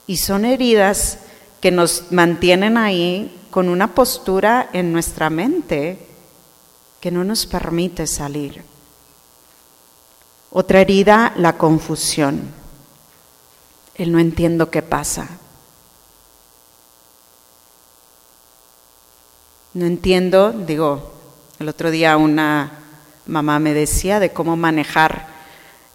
[0.08, 1.18] Y son heridas
[1.66, 5.98] que nos mantienen ahí con una postura en nuestra mente
[7.00, 8.62] que no nos permite salir.
[10.52, 12.40] Otra herida, la confusión.
[13.96, 15.28] El no entiendo qué pasa.
[19.74, 21.14] No entiendo, digo,
[21.58, 22.78] el otro día una
[23.26, 25.26] mamá me decía de cómo manejar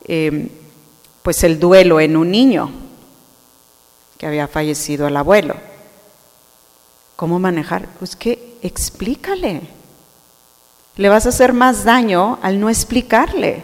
[0.04, 0.52] eh,
[1.24, 2.91] pues el duelo en un niño
[4.22, 5.56] que había fallecido el abuelo.
[7.16, 7.88] ¿Cómo manejar?
[7.98, 9.62] Pues que explícale.
[10.96, 13.64] Le vas a hacer más daño al no explicarle,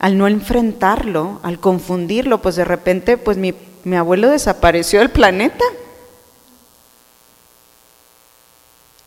[0.00, 5.64] al no enfrentarlo, al confundirlo, pues de repente, pues mi, mi abuelo desapareció del planeta.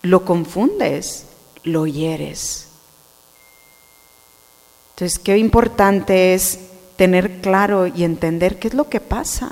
[0.03, 1.25] Lo confundes,
[1.63, 2.69] lo hieres.
[4.91, 6.59] Entonces, qué importante es
[6.95, 9.51] tener claro y entender qué es lo que pasa.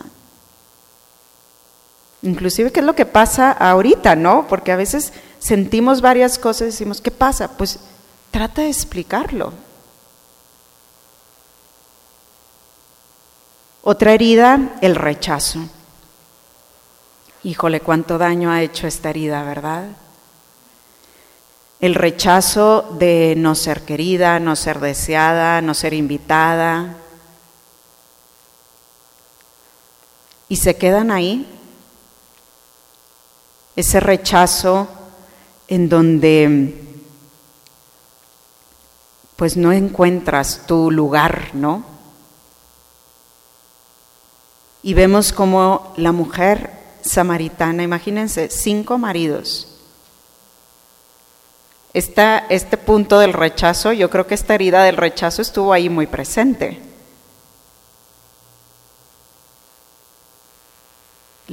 [2.21, 4.47] Inclusive qué es lo que pasa ahorita, ¿no?
[4.47, 7.57] Porque a veces sentimos varias cosas y decimos, ¿qué pasa?
[7.57, 7.79] Pues
[8.31, 9.51] trata de explicarlo.
[13.83, 15.59] Otra herida, el rechazo.
[17.43, 19.89] Híjole, cuánto daño ha hecho esta herida, ¿verdad?
[21.81, 26.95] El rechazo de no ser querida, no ser deseada, no ser invitada.
[30.53, 31.47] Y se quedan ahí
[33.75, 34.87] ese rechazo
[35.67, 36.79] en donde
[39.35, 41.83] pues no encuentras tu lugar, ¿no?
[44.83, 46.69] Y vemos como la mujer
[47.01, 49.69] samaritana, imagínense, cinco maridos.
[51.95, 56.92] este punto del rechazo, yo creo que esta herida del rechazo estuvo ahí muy presente.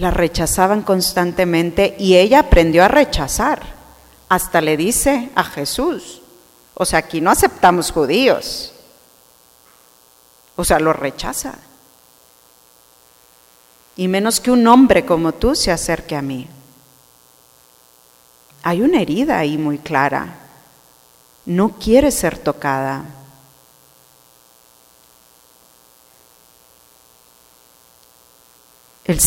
[0.01, 3.61] La rechazaban constantemente y ella aprendió a rechazar.
[4.31, 6.23] Hasta le dice a Jesús,
[6.73, 8.73] o sea, aquí no aceptamos judíos.
[10.57, 11.53] O sea, lo rechaza.
[13.95, 16.49] Y menos que un hombre como tú se acerque a mí.
[18.63, 20.35] Hay una herida ahí muy clara.
[21.45, 23.05] No quiere ser tocada.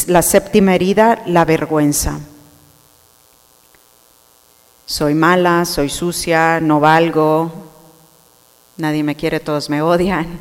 [0.08, 2.20] La séptima herida, la vergüenza.
[4.86, 7.52] Soy mala, soy sucia, no valgo,
[8.78, 10.40] nadie me quiere, todos me odian.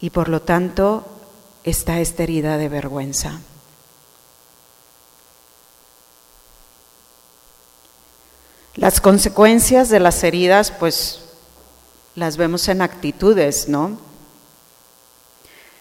[0.00, 1.04] Y por lo tanto
[1.64, 3.40] está esta herida de vergüenza.
[8.74, 11.22] Las consecuencias de las heridas, pues
[12.14, 13.98] las vemos en actitudes, ¿no?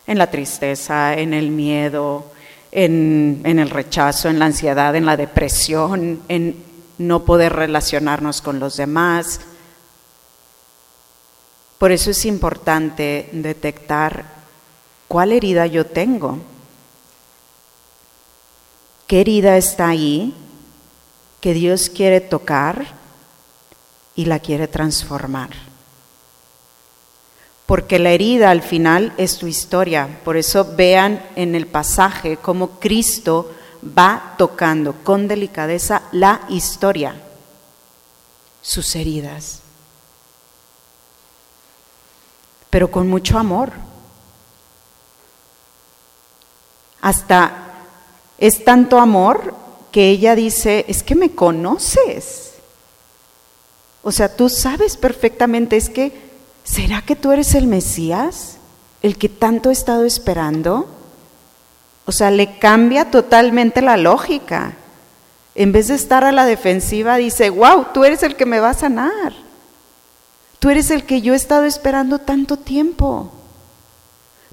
[0.08, 2.32] En la tristeza, en el miedo,
[2.72, 6.64] en, el rechazo, en la ansiedad, en la depresión, en
[6.98, 9.40] no poder relacionarnos con los demás.
[11.78, 14.26] Por eso es importante detectar
[15.08, 16.40] cuál herida yo tengo,
[19.08, 20.34] qué herida está ahí
[21.42, 22.86] que Dios quiere tocar
[24.16, 25.75] y la quiere transformar
[27.66, 30.20] porque la herida al final es tu historia.
[30.24, 33.52] Por eso vean en el pasaje cómo Cristo
[33.98, 37.16] va tocando con delicadeza la historia,
[38.62, 39.62] sus heridas,
[42.70, 43.72] pero con mucho amor.
[47.02, 47.74] Hasta
[48.38, 49.54] es tanto amor
[49.92, 52.54] que ella dice, es que me conoces.
[54.04, 56.35] O sea, tú sabes perfectamente, es que
[56.66, 58.58] ¿será que tú eres el Mesías?
[59.02, 60.90] ¿El que tanto he estado esperando?
[62.06, 64.74] O sea, le cambia totalmente la lógica.
[65.54, 68.72] En vez de estar a la defensiva, dice, wow, tú eres el que me va
[68.72, 69.34] a sanar.
[70.60, 73.32] Tú eres el que yo he estado esperando tanto tiempo.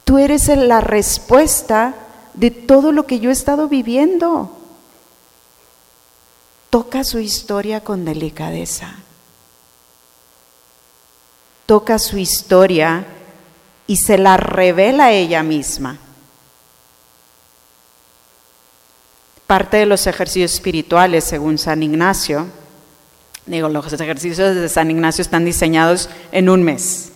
[0.05, 1.95] Tú eres la respuesta
[2.35, 4.51] de todo lo que yo he estado viviendo.
[6.71, 8.97] Toca su historia con delicadeza
[11.67, 13.05] toca su historia
[13.87, 15.99] y se la revela ella misma.
[19.47, 22.47] Parte de los ejercicios espirituales, según San Ignacio,
[23.47, 27.13] digo, los ejercicios de San Ignacio están diseñados en un mes.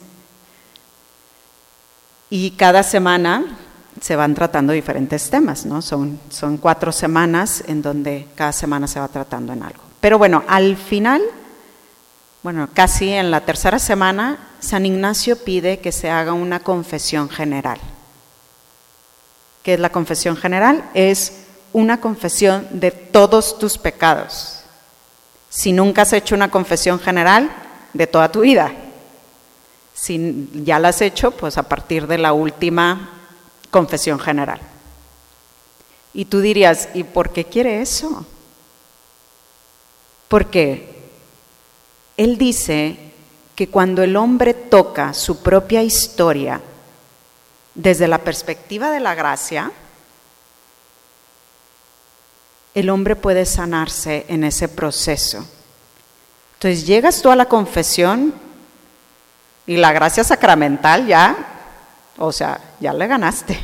[2.29, 3.59] Y cada semana
[4.01, 5.81] se van tratando diferentes temas, ¿no?
[5.81, 9.83] Son, son cuatro semanas en donde cada semana se va tratando en algo.
[10.01, 11.23] Pero bueno, al final
[12.43, 17.79] bueno, casi en la tercera semana, San Ignacio pide que se haga una confesión general.
[19.63, 20.89] ¿Qué es la confesión general?
[20.95, 24.61] Es una confesión de todos tus pecados.
[25.49, 27.51] Si nunca has hecho una confesión general,
[27.97, 28.73] de toda tu vida.
[29.95, 33.11] Si ya la has hecho, pues a partir de la última
[33.71, 34.61] confesión general.
[36.13, 38.25] Y tú dirías, ¿y por qué quiere eso?
[40.29, 40.96] Porque
[42.17, 42.99] él dice
[43.55, 46.61] que cuando el hombre toca su propia historia
[47.75, 49.71] desde la perspectiva de la gracia,
[52.75, 55.47] el hombre puede sanarse en ese proceso.
[56.55, 58.35] Entonces llegas tú a la confesión
[59.67, 61.37] y la gracia sacramental ya,
[62.19, 63.59] o sea, ya le ganaste.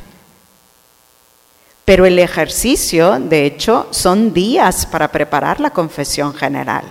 [1.84, 6.84] Pero el ejercicio, de hecho, son días para preparar la confesión general.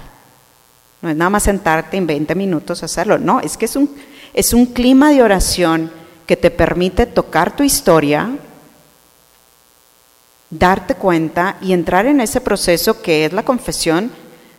[1.02, 3.18] No es nada más sentarte en 20 minutos a hacerlo.
[3.18, 3.95] No, es que es un,
[4.34, 5.91] es un clima de oración
[6.28, 8.30] que te permite tocar tu historia,
[10.49, 14.12] darte cuenta y entrar en ese proceso que es la confesión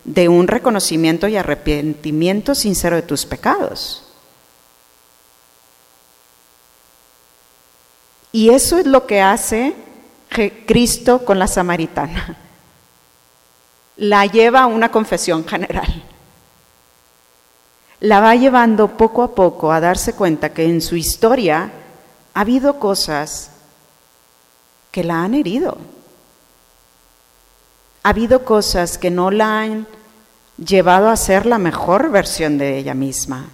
[0.03, 4.03] de un reconocimiento y arrepentimiento sincero de tus pecados.
[8.33, 9.75] Y eso es lo que hace
[10.65, 12.35] Cristo con la samaritana.
[13.95, 16.03] La lleva a una confesión general.
[18.03, 21.71] La va llevando poco a poco a darse cuenta que en su historia
[22.33, 23.49] ha habido cosas
[24.91, 25.77] que la han herido
[28.03, 29.87] ha habido cosas que no la han
[30.57, 33.47] llevado a ser la mejor versión de ella misma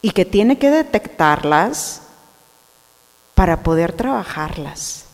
[0.00, 2.00] y que tiene que detectarlas
[3.34, 5.04] para poder trabajarlas.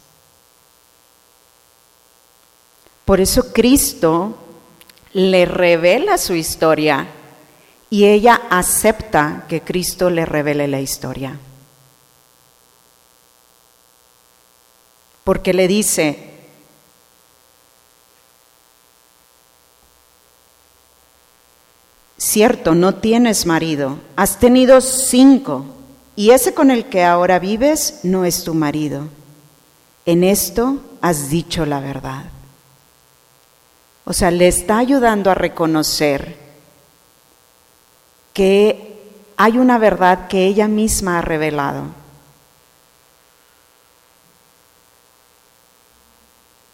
[3.04, 4.36] Por eso Cristo
[5.12, 7.08] le revela su historia
[7.90, 11.38] y ella acepta que Cristo le revele la historia.
[15.24, 16.30] Porque le dice,
[22.16, 25.64] Cierto, no tienes marido, has tenido cinco,
[26.14, 29.08] y ese con el que ahora vives no es tu marido.
[30.04, 32.24] En esto has dicho la verdad.
[34.04, 36.36] O sea, le está ayudando a reconocer
[38.40, 38.96] que
[39.36, 41.82] hay una verdad que ella misma ha revelado.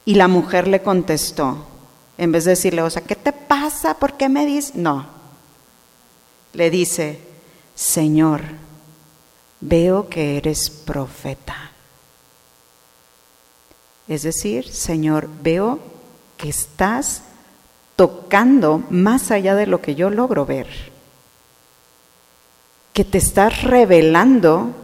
[0.05, 1.67] Y la mujer le contestó,
[2.19, 3.95] en vez de decirle, o sea, ¿qué te pasa?
[3.95, 4.77] ¿Por qué me dices?
[4.77, 5.07] No,
[6.53, 7.21] le dice,
[7.75, 8.43] Señor,
[9.61, 11.73] veo que eres profeta.
[14.07, 15.81] Es decir, Señor, veo
[16.37, 17.23] que estás
[17.97, 20.95] tocando más allá de lo que yo logro ver,
[22.97, 24.75] que te estás revelando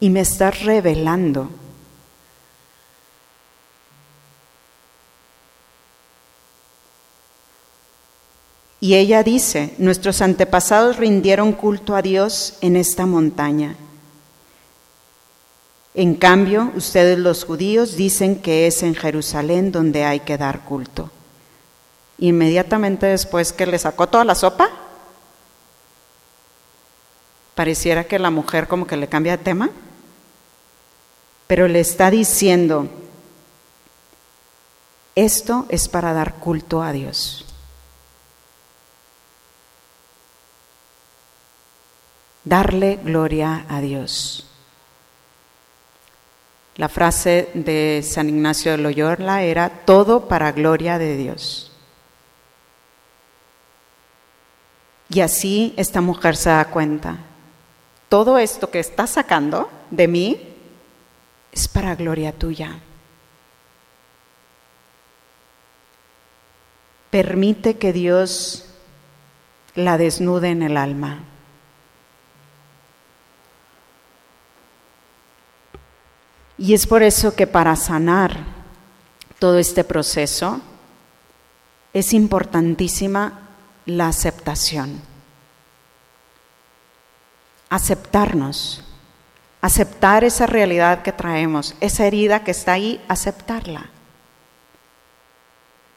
[0.00, 1.50] y me estás revelando
[8.80, 13.74] Y ella dice, nuestros antepasados rindieron culto a Dios en esta montaña.
[15.94, 21.10] En cambio, ustedes los judíos dicen que es en Jerusalén donde hay que dar culto.
[22.18, 24.70] Inmediatamente después que le sacó toda la sopa,
[27.58, 29.70] pareciera que la mujer como que le cambia de tema,
[31.48, 32.88] pero le está diciendo,
[35.16, 37.44] esto es para dar culto a Dios.
[42.44, 44.46] darle gloria a Dios.
[46.76, 51.72] La frase de San Ignacio de Loyola era todo para gloria de Dios.
[55.10, 57.18] Y así esta mujer se da cuenta,
[58.08, 60.40] todo esto que está sacando de mí
[61.52, 62.78] es para gloria tuya.
[67.10, 68.66] Permite que Dios
[69.74, 71.20] la desnude en el alma.
[76.58, 78.36] Y es por eso que para sanar
[79.38, 80.60] todo este proceso
[81.92, 83.48] es importantísima
[83.86, 85.07] la aceptación.
[87.70, 88.82] Aceptarnos,
[89.60, 93.90] aceptar esa realidad que traemos, esa herida que está ahí, aceptarla.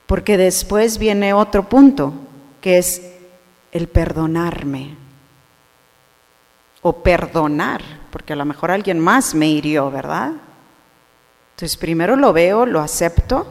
[0.07, 2.13] Porque después viene otro punto,
[2.59, 3.01] que es
[3.71, 4.97] el perdonarme.
[6.81, 10.33] O perdonar, porque a lo mejor alguien más me hirió, ¿verdad?
[11.55, 13.47] Entonces primero lo veo, lo acepto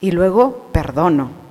[0.00, 1.43] y luego perdono.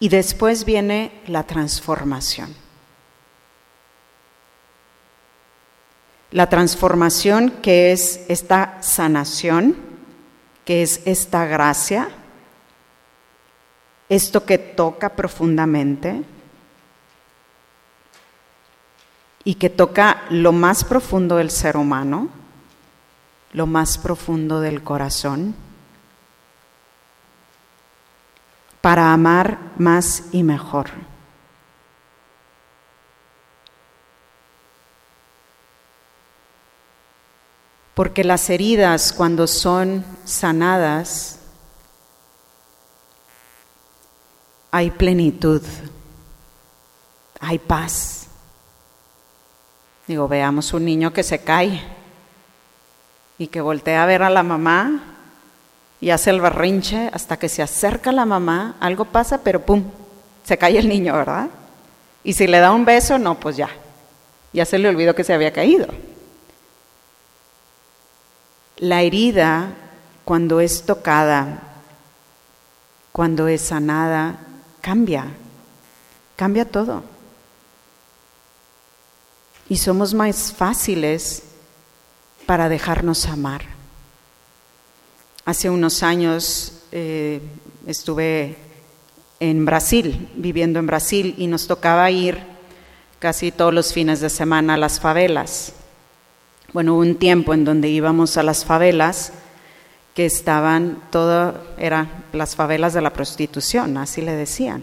[0.00, 2.54] Y después viene la transformación.
[6.30, 9.76] La transformación que es esta sanación,
[10.64, 12.08] que es esta gracia,
[14.08, 16.22] esto que toca profundamente
[19.44, 22.28] y que toca lo más profundo del ser humano,
[23.52, 25.54] lo más profundo del corazón,
[28.84, 30.90] para amar más y mejor.
[37.94, 41.38] Porque las heridas cuando son sanadas,
[44.70, 45.62] hay plenitud,
[47.40, 48.26] hay paz.
[50.06, 51.82] Digo, veamos un niño que se cae
[53.38, 55.13] y que voltea a ver a la mamá
[56.00, 59.84] y hace el berrinche hasta que se acerca la mamá, algo pasa, pero ¡pum!
[60.44, 61.48] Se cae el niño, ¿verdad?
[62.22, 63.70] Y si le da un beso, no, pues ya,
[64.52, 65.88] ya se le olvidó que se había caído.
[68.76, 69.70] La herida,
[70.24, 71.62] cuando es tocada,
[73.12, 74.38] cuando es sanada,
[74.80, 75.26] cambia,
[76.36, 77.04] cambia todo.
[79.68, 81.44] Y somos más fáciles
[82.46, 83.73] para dejarnos amar.
[85.46, 87.38] Hace unos años eh,
[87.86, 88.56] estuve
[89.40, 92.38] en Brasil, viviendo en Brasil, y nos tocaba ir
[93.18, 95.74] casi todos los fines de semana a las favelas.
[96.72, 99.34] Bueno, hubo un tiempo en donde íbamos a las favelas
[100.14, 104.82] que estaban, todo eran las favelas de la prostitución, así le decían.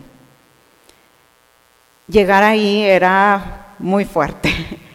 [2.07, 4.53] Llegar ahí era muy fuerte.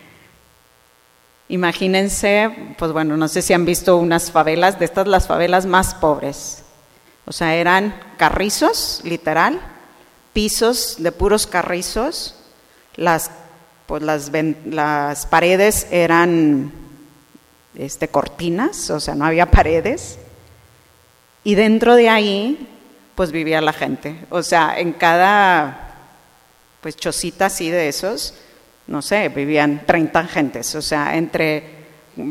[1.48, 5.94] Imagínense, pues bueno, no sé si han visto unas favelas, de estas las favelas más
[5.94, 6.64] pobres.
[7.24, 9.60] O sea, eran carrizos, literal,
[10.32, 12.34] pisos de puros carrizos,
[12.96, 13.30] las,
[13.86, 14.30] pues las,
[14.64, 16.72] las paredes eran
[17.76, 20.18] este, cortinas, o sea, no había paredes.
[21.44, 22.68] Y dentro de ahí,
[23.14, 24.26] pues vivía la gente.
[24.30, 25.94] O sea, en cada,
[26.80, 28.34] pues chocita así de esos,
[28.86, 31.64] no sé, vivían 30 gentes, o sea, entre,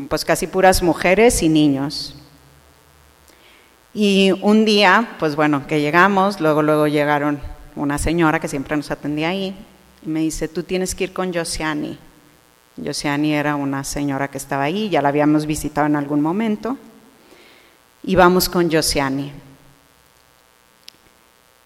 [0.09, 2.15] pues casi puras mujeres y niños.
[3.93, 7.39] Y un día, pues bueno, que llegamos, luego, luego llegaron
[7.75, 9.55] una señora que siempre nos atendía ahí,
[10.05, 11.97] y me dice, tú tienes que ir con Josiani.
[12.83, 16.77] Josiani era una señora que estaba ahí, ya la habíamos visitado en algún momento.
[18.03, 19.31] Y vamos con Josiani.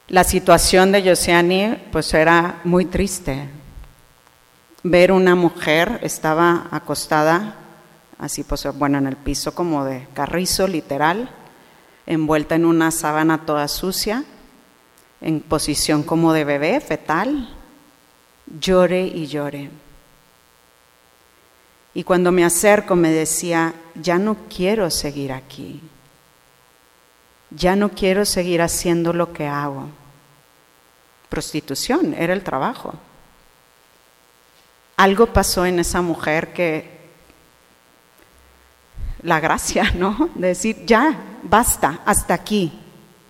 [0.07, 3.58] La situación de Josiani pues era muy triste.
[4.83, 7.55] Ver una mujer, estaba acostada,
[8.17, 11.29] así pues bueno, en el piso como de carrizo literal,
[12.05, 14.23] envuelta en una sábana toda sucia,
[15.19, 17.53] en posición como de bebé, fetal,
[18.59, 19.69] llore y llore.
[21.93, 25.81] Y cuando me acerco me decía, ya no quiero seguir aquí,
[27.49, 29.89] ya no quiero seguir haciendo lo que hago.
[31.27, 32.93] Prostitución era el trabajo.
[34.99, 36.99] Algo pasó en esa mujer que
[39.21, 40.29] la gracia, ¿no?
[40.35, 42.77] De decir, ya, basta, hasta aquí,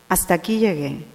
[0.10, 1.06] hasta aquí llegué.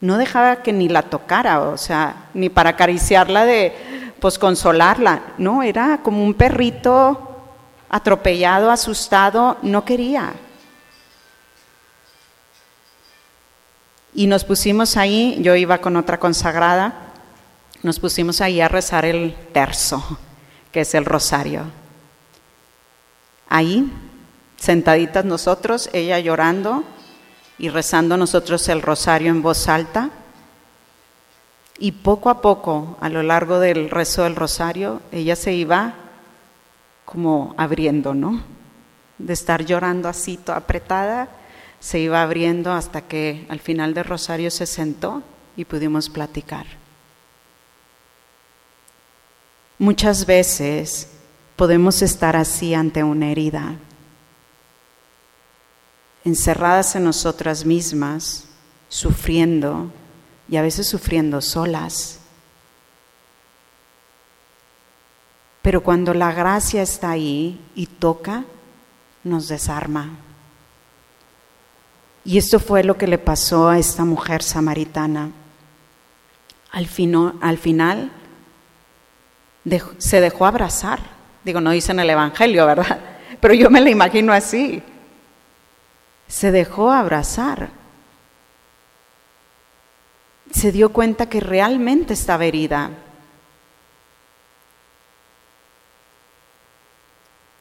[0.00, 5.22] No dejaba que ni la tocara, o sea, ni para acariciarla de, pues consolarla.
[5.38, 7.44] No, era como un perrito
[7.88, 10.32] atropellado, asustado, no quería.
[14.14, 17.11] Y nos pusimos ahí, yo iba con otra consagrada,
[17.82, 20.18] nos pusimos ahí a rezar el terzo,
[20.70, 21.64] que es el rosario.
[23.48, 23.90] Ahí,
[24.56, 26.84] sentaditas nosotros, ella llorando
[27.58, 30.10] y rezando nosotros el rosario en voz alta.
[31.78, 35.94] Y poco a poco, a lo largo del rezo del rosario, ella se iba
[37.04, 38.42] como abriendo, ¿no?
[39.18, 41.28] De estar llorando así, apretada,
[41.80, 45.22] se iba abriendo hasta que al final del rosario se sentó
[45.56, 46.81] y pudimos platicar.
[49.82, 51.08] Muchas veces
[51.56, 53.74] podemos estar así ante una herida,
[56.24, 58.44] encerradas en nosotras mismas,
[58.88, 59.90] sufriendo,
[60.48, 62.20] y a veces sufriendo solas.
[65.62, 68.44] Pero cuando la gracia está ahí y toca,
[69.24, 70.10] nos desarma.
[72.24, 75.32] Y esto fue lo que le pasó a esta mujer samaritana.
[76.70, 76.88] Al,
[77.40, 78.12] al final
[79.98, 81.00] se dejó abrazar.
[81.44, 82.98] Digo, no dice en el Evangelio, ¿verdad?
[83.40, 84.82] Pero yo me la imagino así.
[86.28, 87.82] Se dejó abrazar
[90.52, 92.90] se dio cuenta que realmente estaba herida.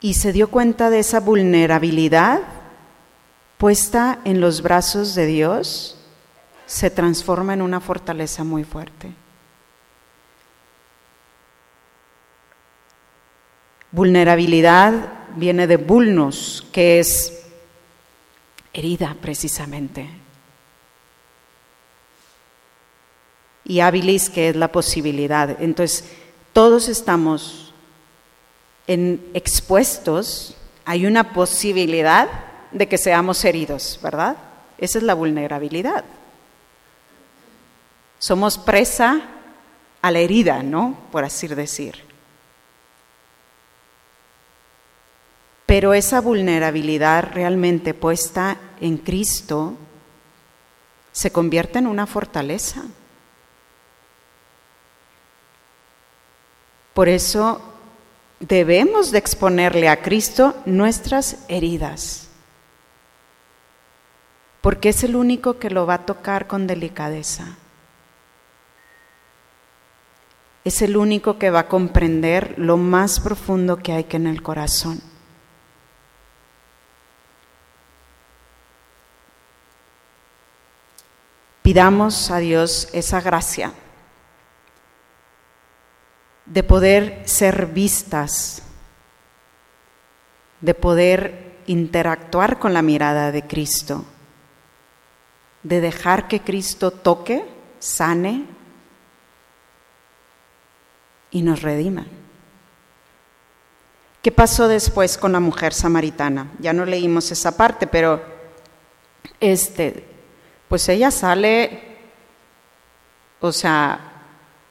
[0.01, 2.41] Y se dio cuenta de esa vulnerabilidad
[3.57, 5.97] puesta en los brazos de Dios,
[6.65, 9.13] se transforma en una fortaleza muy fuerte.
[13.91, 14.93] Vulnerabilidad
[15.35, 17.43] viene de vulnus, que es
[18.73, 20.09] herida precisamente.
[23.65, 25.61] Y habilis, que es la posibilidad.
[25.61, 26.05] Entonces,
[26.53, 27.73] todos estamos
[28.87, 32.27] expuestos, hay una posibilidad
[32.71, 34.35] de que seamos heridos, ¿verdad?
[34.77, 36.03] Esa es la vulnerabilidad.
[38.19, 39.21] Somos presa
[40.01, 40.97] a la herida, ¿no?
[41.11, 42.10] Por así decir.
[45.71, 49.77] Pero esa vulnerabilidad realmente puesta en Cristo
[51.13, 52.83] se convierte en una fortaleza.
[56.93, 57.61] Por eso
[58.41, 62.27] debemos de exponerle a Cristo nuestras heridas,
[64.59, 67.55] porque es el único que lo va a tocar con delicadeza.
[70.65, 74.43] Es el único que va a comprender lo más profundo que hay que en el
[74.43, 75.10] corazón.
[81.61, 83.71] Pidamos a Dios esa gracia
[86.45, 88.63] de poder ser vistas,
[90.59, 94.03] de poder interactuar con la mirada de Cristo,
[95.63, 97.45] de dejar que Cristo toque,
[97.79, 98.45] sane
[101.29, 102.05] y nos redima.
[104.21, 106.51] ¿Qué pasó después con la mujer samaritana?
[106.59, 108.23] Ya no leímos esa parte, pero
[109.39, 110.10] este
[110.71, 111.81] pues ella sale,
[113.41, 113.99] o sea,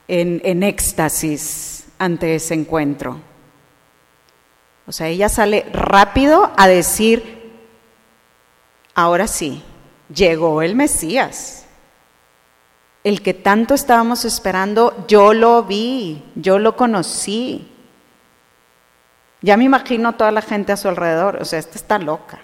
[0.08, 3.20] en, éxtasis ante ese encuentro.
[4.86, 7.52] O sea, ella sale rápido a decir,
[8.94, 9.62] ahora sí,
[10.08, 11.66] llegó el Mesías.
[13.04, 17.70] El que tanto estábamos esperando, yo lo vi, yo lo conocí.
[19.42, 22.40] Ya me imagino toda la gente a su alrededor, o sea, esta está loca.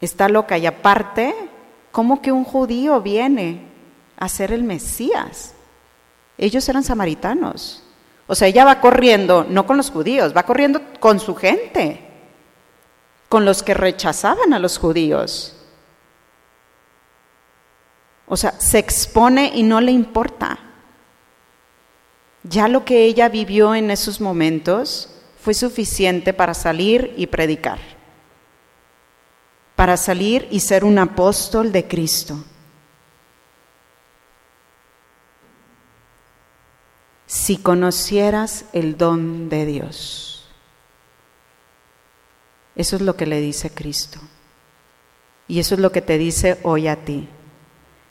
[0.00, 1.34] Está loca y aparte,
[1.92, 3.66] ¿cómo que un judío viene
[4.16, 5.54] a ser el Mesías?
[6.38, 7.82] Ellos eran samaritanos.
[8.26, 12.00] O sea, ella va corriendo, no con los judíos, va corriendo con su gente,
[13.28, 15.56] con los que rechazaban a los judíos.
[18.26, 20.58] O sea, se expone y no le importa.
[22.44, 25.10] Ya lo que ella vivió en esos momentos
[25.42, 27.99] fue suficiente para salir y predicar
[29.80, 32.44] para salir y ser un apóstol de Cristo.
[37.26, 40.46] Si conocieras el don de Dios.
[42.76, 44.20] Eso es lo que le dice Cristo.
[45.48, 47.30] Y eso es lo que te dice hoy a ti.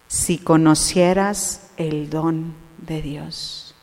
[0.07, 3.75] Si conocieras el don de Dios.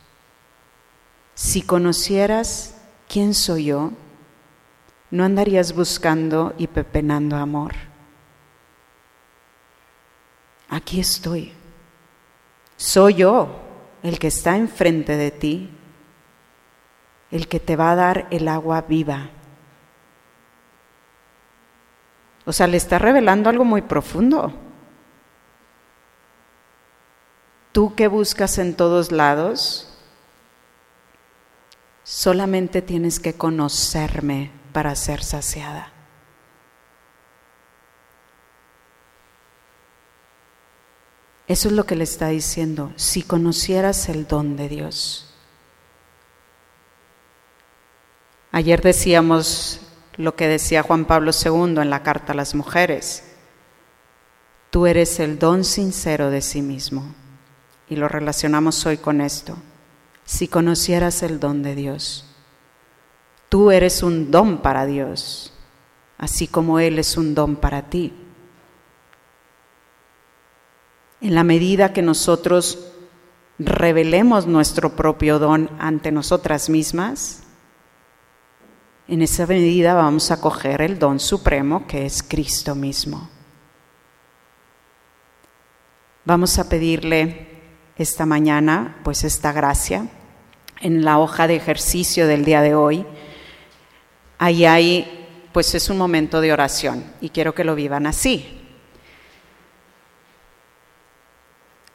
[1.35, 2.75] Si conocieras
[3.07, 3.93] quién soy yo,
[5.11, 7.73] no andarías buscando y pepenando amor.
[10.69, 11.53] Aquí estoy.
[12.75, 13.59] Soy yo
[14.03, 15.69] el que está enfrente de ti,
[17.31, 19.29] el que te va a dar el agua viva.
[22.45, 24.53] O sea, le está revelando algo muy profundo.
[27.71, 29.93] Tú que buscas en todos lados,
[32.03, 35.91] solamente tienes que conocerme para ser saciada.
[41.47, 45.33] Eso es lo que le está diciendo, si conocieras el don de Dios.
[48.51, 49.81] Ayer decíamos
[50.15, 53.23] lo que decía Juan Pablo II en la carta a las mujeres.
[54.69, 57.15] Tú eres el don sincero de sí mismo.
[57.89, 59.57] Y lo relacionamos hoy con esto.
[60.23, 62.26] Si conocieras el don de Dios.
[63.49, 65.53] Tú eres un don para Dios,
[66.17, 68.13] así como Él es un don para ti.
[71.21, 72.91] En la medida que nosotros
[73.57, 77.43] revelemos nuestro propio don ante nosotras mismas,
[79.07, 83.29] en esa medida vamos a coger el don supremo que es Cristo mismo.
[86.25, 87.47] Vamos a pedirle
[87.95, 90.09] esta mañana pues esta gracia
[90.81, 93.05] en la hoja de ejercicio del día de hoy
[94.37, 98.57] ahí hay, pues es un momento de oración y quiero que lo vivan así.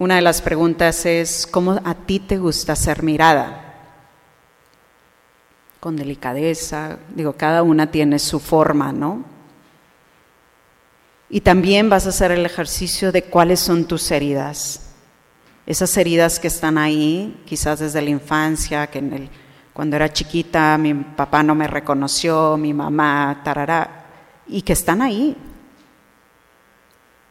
[0.03, 3.77] una de las preguntas es, ¿cómo a ti te gusta ser mirada?
[5.79, 9.25] Con delicadeza, digo, cada una tiene su forma, ¿no?
[11.31, 14.91] Y también vas a hacer el ejercicio de cuáles son tus heridas.
[15.67, 19.31] Esas heridas que están ahí, quizás desde la infancia, que en el,
[19.73, 24.05] cuando era chiquita mi papá no me reconoció, mi mamá, tarará,
[24.47, 25.37] y que están ahí.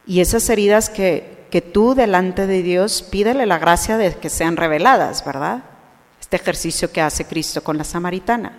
[0.05, 4.57] Y esas heridas que, que tú delante de Dios pídele la gracia de que sean
[4.57, 5.63] reveladas, ¿verdad?
[6.19, 8.53] Este ejercicio que hace Cristo con la samaritana.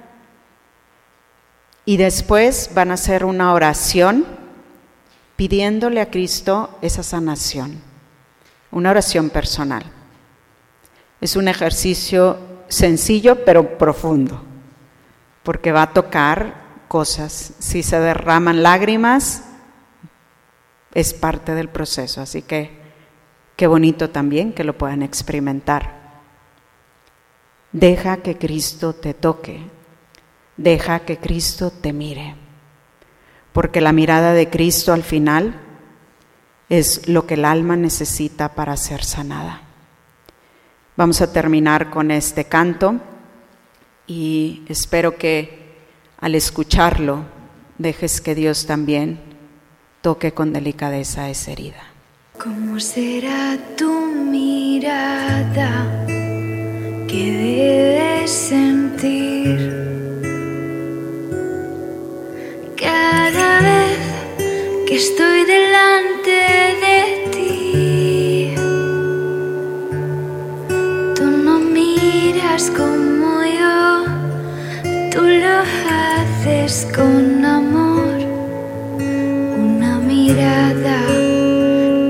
[1.85, 4.25] Y después van a hacer una oración
[5.35, 7.81] pidiéndole a Cristo esa sanación,
[8.71, 9.83] una oración personal.
[11.21, 14.43] Es un ejercicio sencillo pero profundo,
[15.43, 16.55] porque va a tocar
[16.89, 17.55] cosas.
[17.59, 19.45] Si se derraman lágrimas,
[20.95, 22.71] es parte del proceso, así que
[23.57, 26.03] qué bonito también que lo puedan experimentar.
[27.73, 29.61] Deja que Cristo te toque,
[30.57, 32.43] deja que Cristo te mire
[33.53, 35.61] porque la mirada de Cristo al final
[36.69, 39.63] es lo que el alma necesita para ser sanada.
[40.95, 42.97] Vamos a terminar con este canto
[44.07, 45.73] y espero que
[46.21, 47.25] al escucharlo
[47.79, 49.19] dejes que Dios también
[50.03, 51.83] toque con delicadeza esa herida.
[52.39, 56.05] ¿Cómo será tu mirada
[57.09, 59.81] que debes sentir?
[62.77, 63.99] Cada vez
[64.87, 66.82] que estoy delante de
[72.61, 74.05] como yo,
[75.11, 78.19] tú lo haces con amor,
[79.59, 80.99] una mirada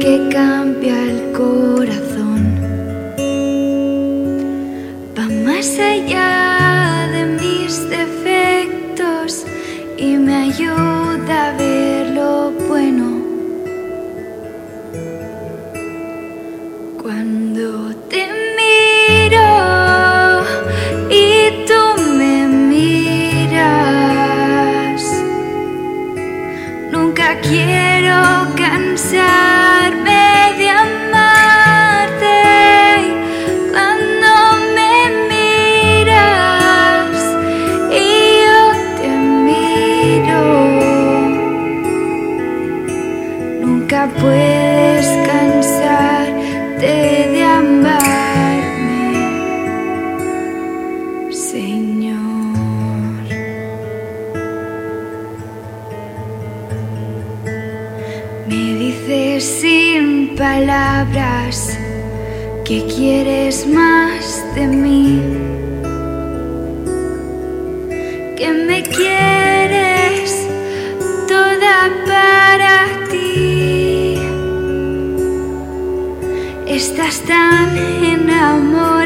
[0.01, 2.43] que cambia el corazón,
[5.17, 6.32] va más allá
[51.33, 52.13] Señor.
[58.49, 61.79] Me dices sin palabras
[62.67, 65.21] que quieres más de mí,
[68.37, 70.47] que me quieres
[71.27, 74.19] toda para ti.
[76.67, 79.02] Estás tan enamorado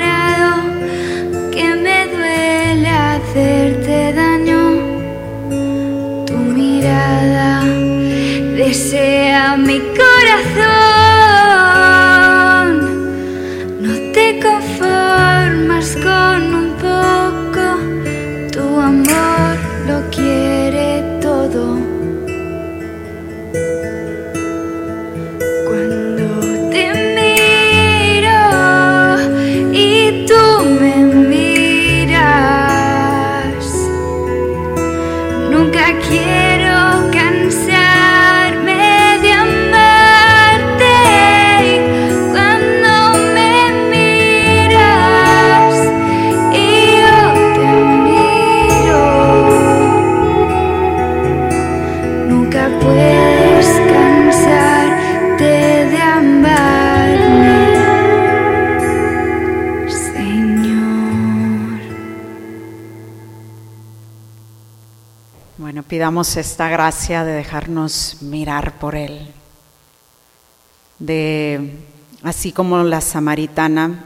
[66.06, 69.32] Esta gracia de dejarnos mirar por Él,
[71.00, 71.84] de,
[72.22, 74.04] así como la samaritana,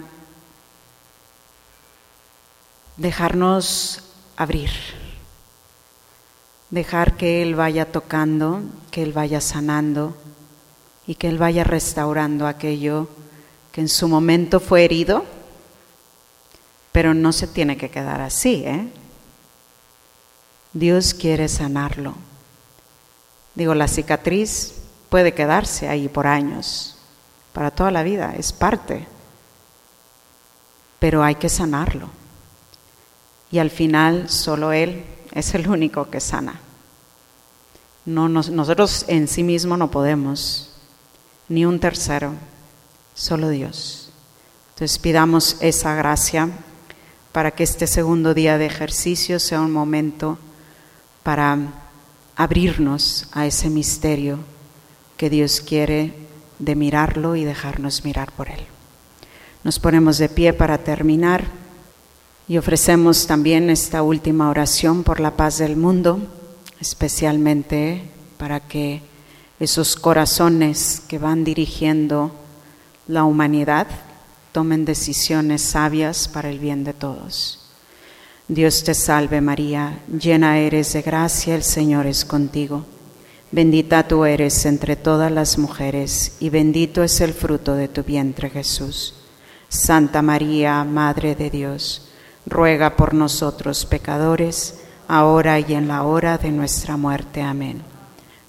[2.97, 4.03] dejarnos
[4.39, 4.71] abrir,
[6.71, 10.17] dejar que Él vaya tocando, que Él vaya sanando
[11.07, 13.09] y que Él vaya restaurando aquello
[13.73, 15.27] que en su momento fue herido,
[16.93, 18.91] pero no se tiene que quedar así, ¿eh?
[20.73, 22.15] Dios quiere sanarlo.
[23.55, 24.75] Digo, la cicatriz
[25.09, 26.97] puede quedarse ahí por años,
[27.53, 29.07] para toda la vida, es parte,
[31.01, 32.09] pero hay que sanarlo.
[33.51, 36.61] Y al final solo Él es el único que sana.
[38.07, 40.71] No, nosotros en sí mismos no podemos,
[41.49, 42.33] ni un tercero,
[43.15, 44.11] solo Dios.
[44.75, 46.49] Entonces pidamos esa gracia
[47.33, 50.39] para que este segundo día de ejercicio sea un momento
[51.23, 51.59] para
[52.37, 54.39] abrirnos a ese misterio
[55.17, 56.15] que Dios quiere
[56.59, 58.61] de mirarlo y dejarnos mirar por Él.
[59.63, 61.45] Nos ponemos de pie para terminar
[62.49, 66.19] y ofrecemos también esta última oración por la paz del mundo,
[66.81, 68.03] especialmente
[68.39, 69.03] para que
[69.61, 72.33] esos corazones que van dirigiendo
[73.07, 73.87] la humanidad
[74.53, 77.60] tomen decisiones sabias para el bien de todos.
[78.53, 82.85] Dios te salve María, llena eres de gracia, el Señor es contigo.
[83.53, 88.51] Bendita tú eres entre todas las mujeres y bendito es el fruto de tu vientre
[88.51, 89.15] Jesús.
[89.69, 92.09] Santa María, Madre de Dios,
[92.45, 97.43] ruega por nosotros pecadores, ahora y en la hora de nuestra muerte.
[97.43, 97.81] Amén.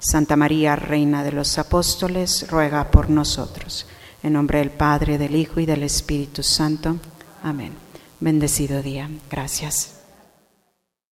[0.00, 3.86] Santa María, Reina de los Apóstoles, ruega por nosotros.
[4.24, 6.96] En nombre del Padre, del Hijo y del Espíritu Santo.
[7.44, 7.72] Amén.
[8.22, 9.10] Bendecido día.
[9.28, 9.91] Gracias.